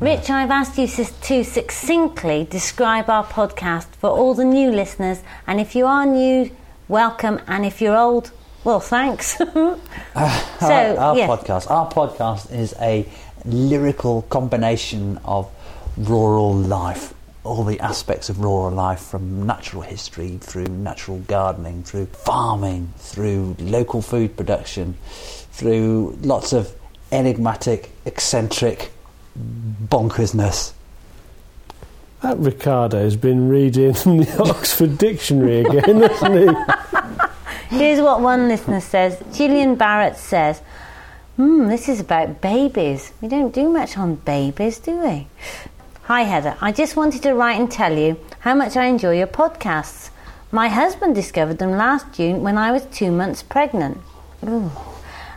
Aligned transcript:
Rich, 0.00 0.30
I've 0.30 0.50
asked 0.50 0.78
you 0.78 0.86
to 0.86 1.44
succinctly 1.44 2.44
describe 2.48 3.10
our 3.10 3.22
podcast 3.22 3.84
for 3.96 4.08
all 4.08 4.32
the 4.32 4.46
new 4.46 4.70
listeners, 4.70 5.22
and 5.46 5.60
if 5.60 5.74
you 5.74 5.84
are 5.84 6.06
new, 6.06 6.50
welcome, 6.88 7.38
and 7.46 7.66
if 7.66 7.82
you're 7.82 7.94
old, 7.94 8.30
well, 8.64 8.80
thanks. 8.80 9.38
Uh, 10.12 10.40
so, 10.58 10.66
our, 10.66 10.96
our 10.96 11.16
yeah. 11.16 11.26
podcast. 11.28 11.70
Our 11.70 11.88
podcast 11.88 12.50
is 12.50 12.74
a 12.80 13.06
lyrical 13.44 14.22
combination 14.22 15.18
of 15.24 15.48
rural 15.98 16.54
life, 16.54 17.12
all 17.44 17.62
the 17.62 17.78
aspects 17.80 18.28
of 18.28 18.40
rural 18.40 18.70
life, 18.70 19.00
from 19.00 19.46
natural 19.46 19.82
history 19.82 20.38
through 20.38 20.66
natural 20.66 21.18
gardening, 21.18 21.84
through 21.84 22.06
farming, 22.06 22.92
through 22.96 23.54
local 23.60 24.00
food 24.02 24.36
production, 24.36 24.96
through 25.52 26.18
lots 26.22 26.52
of 26.52 26.72
enigmatic, 27.12 27.90
eccentric 28.06 28.90
bonkersness. 29.38 30.72
That 32.22 32.38
Ricardo's 32.38 33.16
been 33.16 33.48
reading 33.48 33.92
the 33.92 34.46
Oxford 34.48 34.98
Dictionary 34.98 35.60
again, 35.60 36.02
hasn't 36.02 36.50
he? 36.50 37.76
Here's 37.78 38.00
what 38.00 38.20
one 38.20 38.48
listener 38.48 38.80
says. 38.80 39.22
Gillian 39.32 39.76
Barrett 39.76 40.16
says, 40.16 40.60
Hmm, 41.36 41.68
this 41.68 41.88
is 41.88 42.00
about 42.00 42.42
babies. 42.42 43.12
We 43.22 43.28
don't 43.28 43.54
do 43.54 43.70
much 43.70 43.96
on 43.96 44.16
babies, 44.16 44.78
do 44.78 44.98
we? 44.98 45.26
Hi, 46.02 46.22
Heather. 46.24 46.56
I 46.60 46.72
just 46.72 46.96
wanted 46.96 47.22
to 47.22 47.32
write 47.32 47.58
and 47.58 47.70
tell 47.70 47.96
you 47.96 48.18
how 48.40 48.54
much 48.54 48.76
I 48.76 48.84
enjoy 48.84 49.16
your 49.16 49.26
podcasts. 49.26 50.10
My 50.52 50.68
husband 50.68 51.14
discovered 51.14 51.58
them 51.58 51.78
last 51.78 52.12
June 52.12 52.42
when 52.42 52.58
I 52.58 52.72
was 52.72 52.84
two 52.86 53.10
months 53.10 53.42
pregnant. 53.42 53.98
Ooh. 54.46 54.70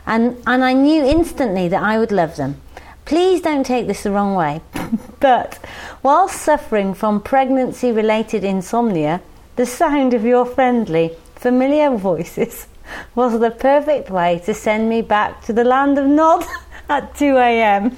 And, 0.04 0.36
and 0.46 0.62
I 0.62 0.74
knew 0.74 1.02
instantly 1.02 1.68
that 1.68 1.82
I 1.82 1.98
would 1.98 2.12
love 2.12 2.36
them. 2.36 2.60
Please 3.04 3.42
don't 3.42 3.66
take 3.66 3.86
this 3.86 4.04
the 4.04 4.10
wrong 4.10 4.34
way, 4.34 4.62
but 5.20 5.56
while 6.00 6.26
suffering 6.26 6.94
from 6.94 7.20
pregnancy 7.20 7.92
related 7.92 8.44
insomnia, 8.44 9.20
the 9.56 9.66
sound 9.66 10.14
of 10.14 10.24
your 10.24 10.46
friendly, 10.46 11.12
familiar 11.36 11.94
voices 11.96 12.66
was 13.14 13.38
the 13.38 13.50
perfect 13.50 14.08
way 14.08 14.40
to 14.46 14.54
send 14.54 14.88
me 14.88 15.02
back 15.02 15.44
to 15.44 15.52
the 15.52 15.64
land 15.64 15.98
of 15.98 16.06
Nod 16.06 16.46
at 16.88 17.14
2 17.16 17.36
a.m. 17.36 17.94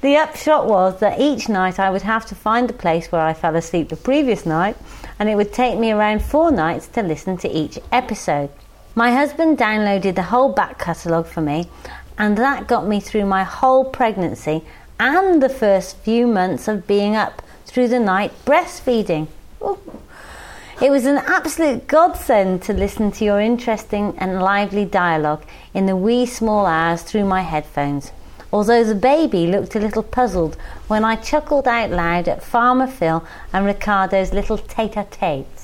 the 0.00 0.16
upshot 0.16 0.66
was 0.66 0.98
that 1.00 1.20
each 1.20 1.46
night 1.50 1.78
I 1.78 1.90
would 1.90 2.02
have 2.02 2.24
to 2.26 2.34
find 2.34 2.68
the 2.68 2.74
place 2.74 3.12
where 3.12 3.20
I 3.20 3.34
fell 3.34 3.54
asleep 3.54 3.90
the 3.90 3.96
previous 3.96 4.46
night, 4.46 4.78
and 5.18 5.28
it 5.28 5.36
would 5.36 5.52
take 5.52 5.78
me 5.78 5.92
around 5.92 6.22
four 6.22 6.50
nights 6.50 6.86
to 6.88 7.02
listen 7.02 7.36
to 7.38 7.50
each 7.50 7.78
episode. 7.92 8.48
My 8.94 9.12
husband 9.12 9.58
downloaded 9.58 10.14
the 10.14 10.22
whole 10.22 10.52
back 10.52 10.78
catalogue 10.78 11.26
for 11.26 11.40
me, 11.40 11.68
and 12.18 12.36
that 12.38 12.66
got 12.66 12.86
me 12.86 13.00
through 13.00 13.26
my 13.26 13.44
whole 13.44 13.84
pregnancy 13.84 14.64
and 14.98 15.42
the 15.42 15.48
first 15.48 15.96
few 15.98 16.26
months 16.26 16.68
of 16.68 16.86
being 16.86 17.16
up 17.16 17.42
through 17.66 17.88
the 17.88 17.98
night 18.00 18.32
breastfeeding. 18.44 19.26
Ooh. 19.62 19.78
It 20.80 20.90
was 20.90 21.06
an 21.06 21.18
absolute 21.18 21.86
godsend 21.86 22.62
to 22.62 22.72
listen 22.72 23.12
to 23.12 23.24
your 23.24 23.40
interesting 23.40 24.14
and 24.18 24.42
lively 24.42 24.84
dialogue 24.84 25.44
in 25.72 25.86
the 25.86 25.94
wee 25.94 26.26
small 26.26 26.66
hours 26.66 27.02
through 27.02 27.24
my 27.24 27.42
headphones. 27.42 28.10
Although 28.52 28.82
the 28.82 28.96
baby 28.96 29.46
looked 29.46 29.76
a 29.76 29.80
little 29.80 30.02
puzzled 30.02 30.56
when 30.88 31.04
I 31.04 31.14
chuckled 31.16 31.68
out 31.68 31.90
loud 31.90 32.26
at 32.26 32.42
Farmer 32.42 32.88
Phil 32.88 33.24
and 33.52 33.64
Ricardo's 33.64 34.32
little 34.32 34.58
tete 34.58 34.96
a 34.96 35.04
tetes. 35.04 35.61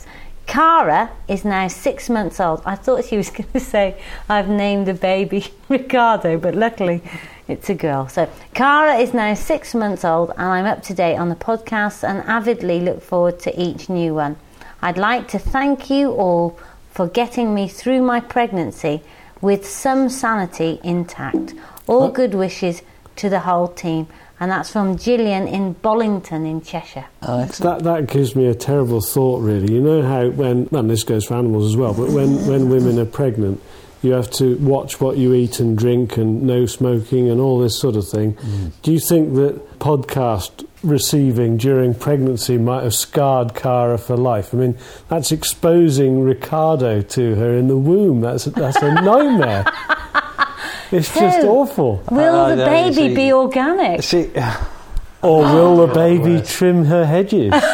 Cara 0.49 1.11
is 1.29 1.45
now 1.45 1.69
six 1.69 2.09
months 2.09 2.41
old. 2.41 2.63
I 2.65 2.75
thought 2.75 3.05
she 3.05 3.19
was 3.19 3.31
going 3.39 3.51
to 3.53 3.61
say, 3.61 4.01
I've 4.29 4.49
named 4.49 4.87
the 4.87 4.95
baby 4.95 5.47
Ricardo, 5.69 6.39
but 6.39 6.55
luckily 6.55 7.03
it's 7.47 7.69
a 7.69 7.75
girl. 7.75 8.09
So, 8.09 8.29
Cara 8.55 8.97
is 8.97 9.13
now 9.13 9.35
six 9.35 9.75
months 9.75 10.05
old, 10.05 10.31
and 10.31 10.41
I'm 10.41 10.65
up 10.65 10.83
to 10.85 10.95
date 10.95 11.17
on 11.17 11.29
the 11.29 11.37
podcasts 11.37 12.03
and 12.03 12.27
avidly 12.27 12.81
look 12.81 13.03
forward 13.03 13.39
to 13.41 13.61
each 13.61 13.91
new 13.91 14.15
one. 14.15 14.37
I'd 14.81 14.97
like 14.97 15.29
to 15.29 15.39
thank 15.39 15.91
you 15.91 16.13
all 16.13 16.59
for 16.91 17.07
getting 17.07 17.55
me 17.55 17.69
through 17.69 18.01
my 18.01 18.19
pregnancy 18.19 19.03
with 19.43 19.69
some 19.69 20.09
sanity 20.09 20.81
intact. 20.83 21.55
All 21.87 22.11
good 22.11 22.35
wishes 22.35 22.83
to 23.17 23.29
the 23.29 23.41
whole 23.41 23.69
team. 23.69 24.07
And 24.41 24.51
that's 24.51 24.71
from 24.71 24.97
Gillian 24.97 25.49
in 25.49 25.75
Bollington 25.75 26.49
in 26.49 26.63
Cheshire. 26.63 27.07
Oh, 27.23 27.41
excellent. 27.41 27.83
That, 27.83 28.07
that 28.07 28.13
gives 28.13 28.37
me 28.37 28.47
a 28.47 28.55
terrible 28.55 29.01
thought, 29.01 29.41
really. 29.41 29.75
You 29.75 29.81
know 29.81 30.03
how 30.03 30.29
when, 30.29 30.69
and 30.71 30.89
this 30.89 31.03
goes 31.03 31.25
for 31.25 31.35
animals 31.35 31.67
as 31.73 31.77
well, 31.77 31.93
but 31.93 32.11
when, 32.11 32.47
when 32.47 32.69
women 32.69 32.99
are 33.01 33.05
pregnant, 33.05 33.61
you 34.03 34.13
have 34.13 34.31
to 34.31 34.57
watch 34.59 35.01
what 35.01 35.17
you 35.17 35.35
eat 35.35 35.59
and 35.59 35.77
drink 35.77 36.17
and 36.17 36.43
no 36.43 36.67
smoking 36.67 37.29
and 37.29 37.41
all 37.41 37.59
this 37.59 37.81
sort 37.81 37.97
of 37.97 38.09
thing. 38.09 38.35
Mm. 38.35 38.73
Do 38.83 38.93
you 38.93 39.01
think 39.01 39.35
that 39.35 39.81
podcast 39.81 40.65
receiving 40.85 41.57
during 41.57 41.95
pregnancy 41.95 42.59
might 42.59 42.85
have 42.85 42.95
scarred 42.95 43.55
Cara 43.55 43.99
for 43.99 44.17
life? 44.17 44.55
I 44.55 44.59
mean, 44.59 44.79
that's 45.09 45.33
exposing 45.33 46.23
Ricardo 46.23 47.03
to 47.03 47.35
her 47.35 47.57
in 47.57 47.67
the 47.67 47.77
womb. 47.77 48.21
That's, 48.21 48.45
that's 48.45 48.77
a 48.77 48.95
nightmare. 49.03 49.67
It's 50.93 51.13
just 51.15 51.45
awful. 51.45 52.03
Will 52.11 52.35
Oh, 52.35 52.49
the 52.51 52.57
no, 52.57 52.67
baby 52.67 52.95
see- 52.95 53.15
be 53.15 53.33
organic? 53.33 54.03
See, 54.03 54.31
Or 55.23 55.43
will 55.43 55.87
the 55.87 55.93
baby 55.95 56.41
trim 56.47 56.85
her 56.87 57.05
hedges? 57.05 57.53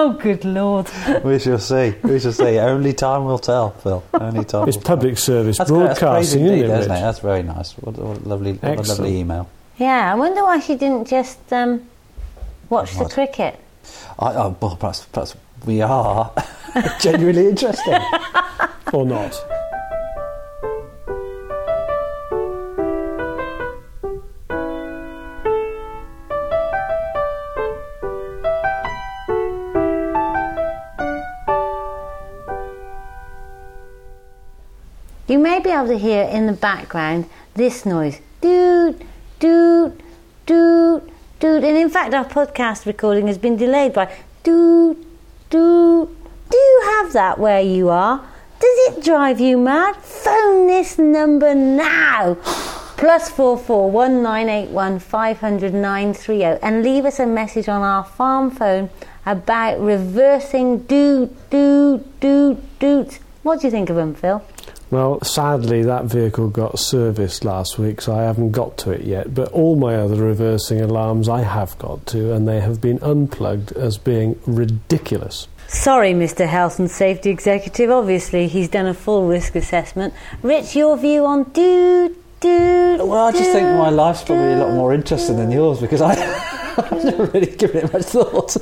Oh, 0.00 0.12
good 0.12 0.44
lord. 0.44 0.88
we 1.24 1.40
shall 1.40 1.58
see. 1.58 1.92
We 2.04 2.20
shall 2.20 2.30
see. 2.32 2.56
Only 2.60 2.92
time 2.92 3.24
will 3.24 3.38
tell, 3.40 3.70
Phil. 3.70 4.04
Only 4.14 4.44
time. 4.44 4.68
It's 4.68 4.76
will 4.76 4.82
tell. 4.84 4.96
public 4.96 5.18
service 5.18 5.58
That's, 5.58 5.70
that's 5.70 5.98
broadcasting, 5.98 6.38
crazy 6.44 6.62
indeed, 6.62 6.64
isn't 6.78 6.82
it? 6.92 7.00
That's 7.00 7.18
very 7.18 7.42
nice. 7.42 7.72
What, 7.72 7.96
what 7.96 8.16
a 8.18 8.20
lovely, 8.28 8.52
what 8.52 8.78
a 8.78 8.82
lovely 8.82 9.18
email. 9.18 9.48
Yeah, 9.76 10.12
I 10.12 10.14
wonder 10.14 10.44
why 10.44 10.60
she 10.60 10.76
didn't 10.76 11.08
just 11.08 11.52
um, 11.52 11.82
watch 12.70 12.96
the 12.96 13.06
cricket. 13.06 13.58
I, 14.20 14.34
oh, 14.34 14.56
well, 14.60 14.76
perhaps, 14.76 15.04
perhaps 15.06 15.34
we 15.66 15.82
are 15.82 16.32
genuinely 17.00 17.48
interesting. 17.48 17.98
Or 18.92 19.04
not? 19.04 19.34
You 35.38 35.44
may 35.44 35.60
be 35.60 35.70
able 35.70 35.86
to 35.86 35.96
hear 35.96 36.24
in 36.24 36.48
the 36.48 36.52
background 36.52 37.26
this 37.54 37.86
noise. 37.86 38.20
Doot, 38.40 39.00
doot, 39.38 40.00
doot, 40.46 41.08
doot. 41.38 41.62
And 41.62 41.78
in 41.78 41.88
fact, 41.90 42.12
our 42.12 42.24
podcast 42.24 42.86
recording 42.86 43.28
has 43.28 43.38
been 43.38 43.56
delayed 43.56 43.92
by 43.92 44.12
doot, 44.42 44.98
doot. 45.48 46.08
Do 46.50 46.56
you 46.56 46.82
have 46.86 47.12
that 47.12 47.38
where 47.38 47.60
you 47.60 47.88
are? 47.88 48.18
Does 48.58 48.78
it 48.88 49.04
drive 49.04 49.38
you 49.38 49.58
mad? 49.58 49.94
Phone 49.98 50.66
this 50.66 50.98
number 50.98 51.54
now. 51.54 52.34
Plus 52.96 53.30
four 53.30 53.56
four 53.56 53.88
one 53.88 54.24
nine 54.24 54.48
eight 54.48 54.70
one 54.70 54.98
five 54.98 55.38
hundred 55.38 55.72
nine 55.72 56.14
three 56.14 56.38
zero 56.38 56.58
and 56.64 56.82
leave 56.82 57.04
us 57.04 57.20
a 57.20 57.26
message 57.26 57.68
on 57.68 57.82
our 57.82 58.02
farm 58.02 58.50
phone 58.50 58.90
about 59.24 59.80
reversing 59.80 60.78
doot 60.78 61.48
doot 61.48 62.18
doot 62.18 62.78
doot. 62.80 63.20
What 63.44 63.60
do 63.60 63.68
you 63.68 63.70
think 63.70 63.88
of 63.88 63.94
them, 63.94 64.16
Phil? 64.16 64.44
Well, 64.90 65.20
sadly, 65.22 65.82
that 65.82 66.06
vehicle 66.06 66.48
got 66.48 66.78
serviced 66.78 67.44
last 67.44 67.78
week, 67.78 68.00
so 68.00 68.14
I 68.14 68.22
haven't 68.22 68.52
got 68.52 68.78
to 68.78 68.90
it 68.90 69.02
yet. 69.02 69.34
But 69.34 69.52
all 69.52 69.76
my 69.76 69.96
other 69.96 70.22
reversing 70.22 70.80
alarms 70.80 71.28
I 71.28 71.42
have 71.42 71.78
got 71.78 72.06
to, 72.06 72.32
and 72.32 72.48
they 72.48 72.60
have 72.60 72.80
been 72.80 72.98
unplugged 73.02 73.72
as 73.72 73.98
being 73.98 74.40
ridiculous. 74.46 75.46
Sorry, 75.66 76.12
Mr. 76.12 76.48
Health 76.48 76.78
and 76.78 76.90
Safety 76.90 77.28
Executive. 77.28 77.90
Obviously, 77.90 78.48
he's 78.48 78.70
done 78.70 78.86
a 78.86 78.94
full 78.94 79.28
risk 79.28 79.54
assessment. 79.54 80.14
Rich, 80.42 80.74
your 80.74 80.96
view 80.96 81.26
on 81.26 81.44
do 81.50 82.16
do. 82.40 82.96
Well, 83.00 83.26
I 83.26 83.32
just 83.32 83.52
think 83.52 83.64
my 83.64 83.90
life's 83.90 84.22
probably 84.22 84.54
a 84.54 84.56
lot 84.56 84.72
more 84.72 84.94
interesting 84.94 85.36
than 85.36 85.50
yours 85.50 85.80
because 85.80 86.00
I, 86.00 86.12
I've 86.78 87.04
never 87.04 87.26
really 87.26 87.54
given 87.54 87.84
it 87.84 87.92
much 87.92 88.04
thought. 88.04 88.56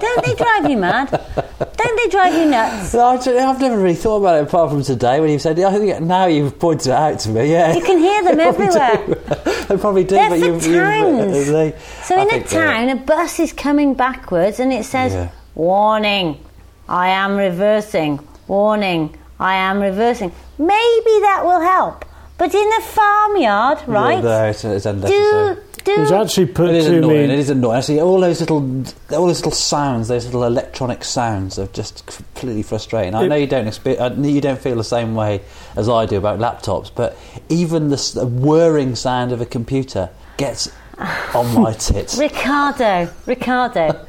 Don't 0.00 0.24
they 0.24 0.34
drive 0.34 0.70
you 0.70 0.78
mad? 0.78 1.44
Don't 1.88 1.96
they 1.96 2.10
drive 2.10 2.34
you 2.34 2.50
nuts? 2.50 2.92
No, 2.92 3.06
I've 3.06 3.60
never 3.60 3.78
really 3.78 3.94
thought 3.94 4.18
about 4.18 4.36
it 4.42 4.42
apart 4.48 4.70
from 4.70 4.82
today 4.82 5.20
when 5.20 5.30
you 5.30 5.38
said. 5.38 5.58
I 5.58 5.72
think 5.78 6.00
now 6.02 6.26
you've 6.26 6.58
pointed 6.58 6.88
it 6.88 6.92
out 6.92 7.18
to 7.20 7.30
me. 7.30 7.50
Yeah, 7.50 7.74
You 7.74 7.80
can 7.82 7.98
hear 7.98 8.22
them 8.24 8.40
everywhere. 8.50 9.06
do. 9.06 9.14
they 9.68 9.76
probably 9.78 10.04
do, 10.04 10.16
They're 10.16 10.28
but 10.28 10.38
for 10.38 10.44
you, 10.44 10.54
you, 10.54 10.60
towns. 10.80 11.46
they, 11.46 11.74
So 12.02 12.16
I 12.18 12.22
in 12.22 12.34
a 12.34 12.44
town, 12.44 12.88
a 12.90 12.96
bus 12.96 13.40
is 13.40 13.52
coming 13.54 13.94
backwards 13.94 14.60
and 14.60 14.70
it 14.72 14.84
says, 14.84 15.14
Yeah. 15.14 15.30
"Warning, 15.54 16.36
I 16.88 17.08
am 17.08 17.36
reversing. 17.36 18.20
Warning, 18.48 19.16
I 19.40 19.54
am 19.54 19.80
reversing." 19.80 20.30
Maybe 20.58 21.14
that 21.22 21.40
will 21.44 21.60
help. 21.60 22.04
But 22.36 22.54
in 22.54 22.68
a 22.78 22.80
farmyard, 22.82 23.78
right? 23.86 24.22
No, 24.22 24.44
it's, 24.44 24.62
it's 24.64 24.84
do 24.84 25.56
It 25.88 26.00
was 26.00 26.08
do. 26.10 26.14
actually 26.16 26.46
put 26.46 26.70
It 26.70 26.76
is 26.76 26.86
to 26.86 26.98
annoying. 26.98 27.28
me. 27.28 27.34
It 27.34 27.38
is 27.40 27.50
annoying. 27.50 27.78
Actually, 27.78 28.00
all 28.00 28.20
those 28.20 28.40
little, 28.40 28.56
all 29.12 29.26
those 29.26 29.38
little 29.38 29.50
sounds, 29.52 30.08
those 30.08 30.24
little 30.26 30.44
electronic 30.44 31.04
sounds, 31.04 31.58
are 31.58 31.66
just 31.68 32.04
completely 32.06 32.62
frustrating. 32.62 33.14
I 33.14 33.24
It- 33.24 33.28
know 33.28 33.36
you 33.36 33.46
don't 33.46 33.66
expe- 33.66 34.00
I 34.00 34.08
know 34.10 34.28
you 34.28 34.40
don't 34.40 34.60
feel 34.60 34.76
the 34.76 34.84
same 34.84 35.14
way 35.14 35.40
as 35.76 35.88
I 35.88 36.06
do 36.06 36.16
about 36.18 36.38
laptops, 36.38 36.90
but 36.94 37.16
even 37.48 37.88
the, 37.90 38.10
the 38.14 38.26
whirring 38.26 38.94
sound 38.94 39.32
of 39.32 39.40
a 39.40 39.46
computer 39.46 40.10
gets 40.36 40.70
on 41.34 41.54
my 41.54 41.72
tits. 41.78 42.18
Ricardo, 42.18 43.08
Ricardo, 43.26 44.04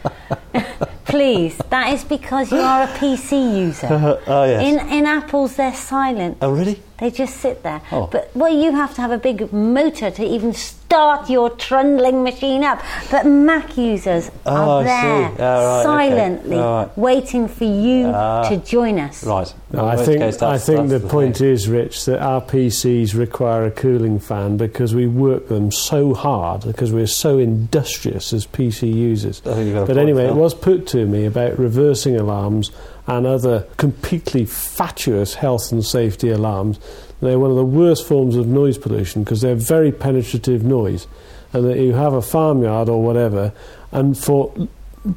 please. 1.05 1.57
That 1.69 1.93
is 1.93 2.03
because 2.03 2.51
you 2.51 2.57
are 2.59 2.83
a 2.83 2.87
PC 2.87 3.57
user. 3.67 3.87
oh 4.27 4.43
yes. 4.45 4.61
In 4.63 4.89
in 4.97 5.05
apples, 5.05 5.55
they're 5.55 5.73
silent. 5.73 6.37
oh 6.41 6.51
really? 6.51 6.81
They 6.97 7.11
just 7.11 7.37
sit 7.37 7.63
there. 7.63 7.81
Oh. 7.91 8.07
But 8.11 8.31
well, 8.35 8.53
you 8.53 8.71
have 8.73 8.93
to 8.95 9.01
have 9.01 9.11
a 9.11 9.17
big 9.17 9.53
motor 9.53 10.11
to 10.11 10.23
even 10.25 10.53
start 10.89 11.29
your 11.29 11.51
trundling 11.51 12.23
machine 12.23 12.63
up. 12.63 12.81
But 13.11 13.23
Mac 13.27 13.77
users 13.77 14.31
Oh, 14.43 14.79
are 14.79 14.83
there 14.83 15.31
Oh, 15.37 15.37
right, 15.37 15.79
okay. 15.81 15.83
silently 15.83 16.89
waiting 16.95 17.47
for 17.47 17.65
you 17.65 18.07
Ah. 18.07 18.49
to 18.49 18.57
join 18.57 18.97
us. 18.97 19.23
Right. 19.23 19.53
No, 19.71 19.85
I 19.85 19.95
think 19.97 20.17
case, 20.21 20.41
I 20.41 20.57
think 20.57 20.89
that's 20.89 21.03
the 21.03 21.07
point 21.07 21.37
thing. 21.37 21.47
is, 21.49 21.69
Rich, 21.69 22.05
that 22.05 22.19
our 22.19 22.41
PCs 22.41 23.13
require 23.15 23.65
a 23.65 23.69
cooling 23.71 24.17
fan 24.17 24.57
because 24.57 24.95
we 24.95 25.05
work 25.05 25.47
them 25.47 25.71
so 25.71 26.15
hard 26.15 26.61
because 26.61 26.91
we're 26.91 27.05
so 27.05 27.37
industrious 27.37 28.33
as 28.33 28.47
PC 28.47 28.91
users. 28.91 29.43
I 29.45 29.53
think 29.53 29.65
you've 29.67 29.75
got 29.75 29.83
a 29.83 29.85
But 29.85 29.97
anyway, 29.99 30.25
it 30.25 30.33
was 30.35 30.55
put 30.55 30.87
to 30.87 31.05
me 31.05 31.25
about 31.27 31.59
reversing 31.59 32.17
alarms 32.17 32.71
and 33.05 33.27
other 33.27 33.65
completely 33.77 34.45
fatuous 34.45 35.35
health 35.35 35.71
and 35.71 35.85
safety 35.85 36.31
alarms. 36.31 36.79
They're 37.21 37.39
one 37.39 37.51
of 37.51 37.57
the 37.57 37.65
worst 37.65 38.07
forms 38.07 38.35
of 38.35 38.47
noise 38.47 38.77
pollution 38.77 39.23
because 39.23 39.41
they're 39.41 39.55
very 39.55 39.91
penetrative 39.91 40.63
noise, 40.63 41.07
and 41.53 41.65
that 41.65 41.77
you 41.77 41.93
have 41.93 42.13
a 42.13 42.21
farmyard 42.21 42.89
or 42.89 43.01
whatever, 43.01 43.53
and 43.91 44.17
for 44.17 44.53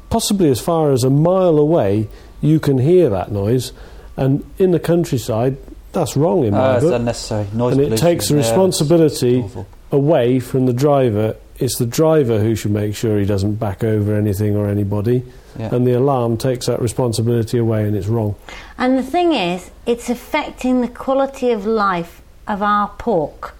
possibly 0.09 0.49
as 0.49 0.59
far 0.59 0.91
as 0.91 1.03
a 1.03 1.09
mile 1.09 1.57
away, 1.57 2.09
you 2.41 2.59
can 2.59 2.77
hear 2.77 3.09
that 3.09 3.31
noise, 3.31 3.71
and 4.17 4.45
in 4.57 4.71
the 4.71 4.79
countryside, 4.79 5.57
that's 5.91 6.17
wrong 6.17 6.43
in 6.43 6.53
my 6.53 6.59
ah, 6.59 6.75
it's 6.75 6.83
book. 6.83 6.93
unnecessary 6.93 7.47
noise 7.53 7.77
And 7.77 7.93
it 7.93 7.97
takes 7.97 8.29
the 8.29 8.35
responsibility 8.35 9.45
away 9.91 10.39
from 10.39 10.65
the 10.65 10.73
driver. 10.73 11.35
It's 11.63 11.77
the 11.77 11.85
driver 11.85 12.39
who 12.41 12.55
should 12.55 12.71
make 12.71 12.93
sure 12.93 13.17
he 13.17 13.25
doesn't 13.25 13.55
back 13.55 13.85
over 13.85 14.15
anything 14.15 14.57
or 14.57 14.67
anybody, 14.67 15.23
Yeah. 15.57 15.73
and 15.73 15.87
the 15.87 15.93
alarm 15.93 16.35
takes 16.35 16.65
that 16.65 16.81
responsibility 16.81 17.57
away, 17.57 17.87
and 17.87 17.95
it's 17.95 18.07
wrong. 18.07 18.35
And 18.77 18.97
the 18.97 19.03
thing 19.03 19.31
is, 19.31 19.71
it's 19.85 20.09
affecting 20.09 20.81
the 20.81 20.89
quality 20.89 21.51
of 21.51 21.65
life 21.65 22.21
of 22.49 22.61
our 22.61 22.89
pork. 22.97 23.55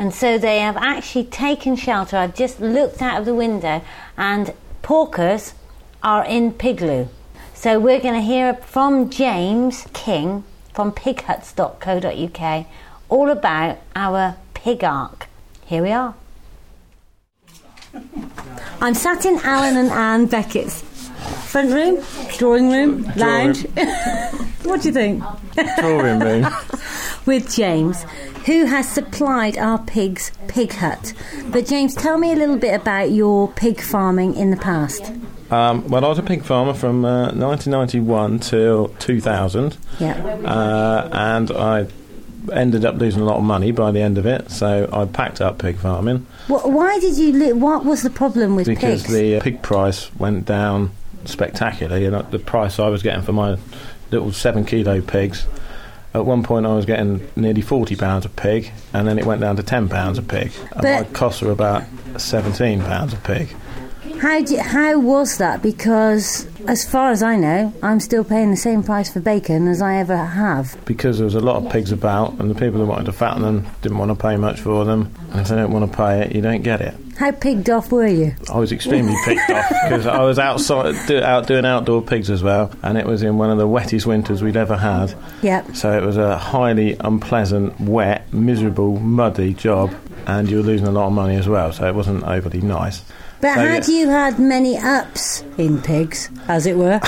And 0.00 0.12
so 0.12 0.36
they 0.36 0.58
have 0.58 0.76
actually 0.76 1.26
taken 1.26 1.76
shelter. 1.76 2.16
I've 2.16 2.34
just 2.34 2.60
looked 2.60 3.00
out 3.00 3.20
of 3.20 3.24
the 3.24 3.34
window, 3.36 3.82
and 4.16 4.52
porkers 4.82 5.52
are 6.02 6.24
in 6.24 6.54
Pigloo. 6.54 7.06
So 7.54 7.78
we're 7.78 8.00
going 8.00 8.14
to 8.14 8.20
hear 8.20 8.54
from 8.54 9.10
James 9.10 9.86
King 9.92 10.42
from 10.72 10.90
pighuts.co.uk 10.90 12.66
all 13.08 13.30
about 13.30 13.78
our 13.94 14.34
pig 14.54 14.82
ark. 14.82 15.28
Here 15.64 15.82
we 15.84 15.92
are. 15.92 16.14
I'm 18.84 18.92
sat 18.92 19.24
in 19.24 19.38
Alan 19.38 19.78
and 19.78 19.90
Anne 19.90 20.26
Beckett's 20.26 20.82
front 21.50 21.72
room, 21.72 22.04
drawing 22.36 22.68
room, 22.68 23.10
lounge. 23.16 23.62
what 24.62 24.82
do 24.82 24.88
you 24.88 24.92
think? 24.92 25.24
drawing 25.78 26.20
room. 26.20 26.46
with 27.24 27.50
James, 27.50 28.02
who 28.44 28.66
has 28.66 28.86
supplied 28.86 29.56
our 29.56 29.78
pigs 29.78 30.32
pig 30.48 30.70
hut. 30.74 31.14
But 31.46 31.64
James, 31.64 31.94
tell 31.94 32.18
me 32.18 32.32
a 32.32 32.36
little 32.36 32.58
bit 32.58 32.78
about 32.78 33.10
your 33.10 33.48
pig 33.52 33.80
farming 33.80 34.36
in 34.36 34.50
the 34.50 34.58
past. 34.58 35.10
Um, 35.50 35.88
well, 35.88 36.04
I 36.04 36.08
was 36.08 36.18
a 36.18 36.22
pig 36.22 36.44
farmer 36.44 36.74
from 36.74 37.06
uh, 37.06 37.32
1991 37.32 38.40
till 38.40 38.88
2000, 38.98 39.78
Yeah. 39.98 40.12
uh, 40.44 41.08
and 41.10 41.50
I 41.50 41.86
ended 42.52 42.84
up 42.84 42.96
losing 42.96 43.22
a 43.22 43.24
lot 43.24 43.36
of 43.36 43.44
money 43.44 43.70
by 43.72 43.90
the 43.90 44.00
end 44.00 44.18
of 44.18 44.26
it. 44.26 44.50
So 44.50 44.88
I 44.92 45.04
packed 45.06 45.40
up 45.40 45.58
pig 45.58 45.76
farming 45.76 46.26
Wh- 46.48 46.66
Why 46.66 46.98
did 46.98 47.16
you? 47.16 47.32
Li- 47.32 47.52
what 47.52 47.84
was 47.84 48.02
the 48.02 48.10
problem 48.10 48.56
with 48.56 48.66
because 48.66 49.02
pigs? 49.02 49.02
Because 49.04 49.14
the 49.14 49.36
uh, 49.36 49.40
pig 49.40 49.62
price 49.62 50.14
went 50.16 50.44
down 50.44 50.90
spectacularly, 51.24 52.04
and 52.06 52.30
the 52.30 52.38
price 52.38 52.78
I 52.78 52.88
was 52.88 53.02
getting 53.02 53.22
for 53.22 53.32
my 53.32 53.56
little 54.10 54.32
seven 54.32 54.64
kilo 54.64 55.00
pigs. 55.00 55.46
At 56.12 56.24
one 56.26 56.44
point, 56.44 56.64
I 56.64 56.74
was 56.74 56.86
getting 56.86 57.28
nearly 57.34 57.62
forty 57.62 57.96
pounds 57.96 58.24
a 58.24 58.28
pig, 58.28 58.70
and 58.92 59.08
then 59.08 59.18
it 59.18 59.24
went 59.24 59.40
down 59.40 59.56
to 59.56 59.62
ten 59.62 59.88
pounds 59.88 60.18
a 60.18 60.22
pig. 60.22 60.52
And 60.72 60.82
my 60.82 61.04
costs 61.12 61.42
were 61.42 61.50
about 61.50 61.84
seventeen 62.18 62.80
pounds 62.80 63.12
a 63.12 63.16
pig. 63.16 63.48
How 64.24 64.40
do, 64.40 64.56
how 64.56 64.98
was 64.98 65.36
that? 65.36 65.62
Because 65.62 66.46
as 66.66 66.82
far 66.82 67.10
as 67.10 67.22
I 67.22 67.36
know, 67.36 67.74
I'm 67.82 68.00
still 68.00 68.24
paying 68.24 68.50
the 68.50 68.56
same 68.56 68.82
price 68.82 69.12
for 69.12 69.20
bacon 69.20 69.68
as 69.68 69.82
I 69.82 69.98
ever 69.98 70.16
have. 70.16 70.82
because 70.86 71.18
there 71.18 71.26
was 71.26 71.34
a 71.34 71.40
lot 71.40 71.62
of 71.62 71.70
pigs 71.70 71.92
about, 71.92 72.40
and 72.40 72.50
the 72.50 72.54
people 72.54 72.80
who 72.80 72.86
wanted 72.86 73.04
to 73.04 73.12
fatten 73.12 73.42
them 73.42 73.66
didn't 73.82 73.98
want 73.98 74.10
to 74.12 74.14
pay 74.14 74.38
much 74.38 74.60
for 74.60 74.86
them. 74.86 75.14
And 75.30 75.42
if 75.42 75.48
they 75.48 75.56
don't 75.56 75.72
want 75.72 75.92
to 75.92 75.94
pay 75.94 76.22
it, 76.22 76.34
you 76.34 76.40
don't 76.40 76.62
get 76.62 76.80
it. 76.80 76.94
How 77.18 77.32
pigged 77.32 77.68
off 77.68 77.92
were 77.92 78.06
you? 78.06 78.34
I 78.50 78.58
was 78.58 78.72
extremely 78.72 79.14
picked 79.26 79.50
off 79.50 79.68
because 79.68 80.06
I 80.06 80.22
was 80.22 80.38
outside, 80.38 80.94
do, 81.06 81.20
out 81.20 81.46
doing 81.46 81.66
outdoor 81.66 82.00
pigs 82.00 82.30
as 82.30 82.42
well, 82.42 82.72
and 82.82 82.96
it 82.96 83.04
was 83.04 83.22
in 83.22 83.36
one 83.36 83.50
of 83.50 83.58
the 83.58 83.68
wettest 83.68 84.06
winters 84.06 84.42
we'd 84.42 84.56
ever 84.56 84.78
had. 84.78 85.12
Yep. 85.42 85.76
So 85.76 85.92
it 85.92 86.02
was 86.02 86.16
a 86.16 86.38
highly 86.38 86.96
unpleasant, 86.98 87.78
wet, 87.78 88.32
miserable, 88.32 88.98
muddy 89.00 89.52
job, 89.52 89.94
and 90.26 90.48
you 90.48 90.56
were 90.56 90.62
losing 90.62 90.86
a 90.86 90.92
lot 90.92 91.08
of 91.08 91.12
money 91.12 91.36
as 91.36 91.46
well. 91.46 91.74
So 91.74 91.86
it 91.86 91.94
wasn't 91.94 92.24
overly 92.24 92.62
nice. 92.62 93.02
But 93.40 93.54
So, 93.56 93.62
yeah. 93.62 93.72
had 93.74 93.88
you 93.88 94.08
had 94.08 94.38
many 94.38 94.78
ups 94.78 95.42
in 95.58 95.80
pigs, 95.82 96.30
as 96.48 96.66
it 96.66 96.76
were? 96.76 96.98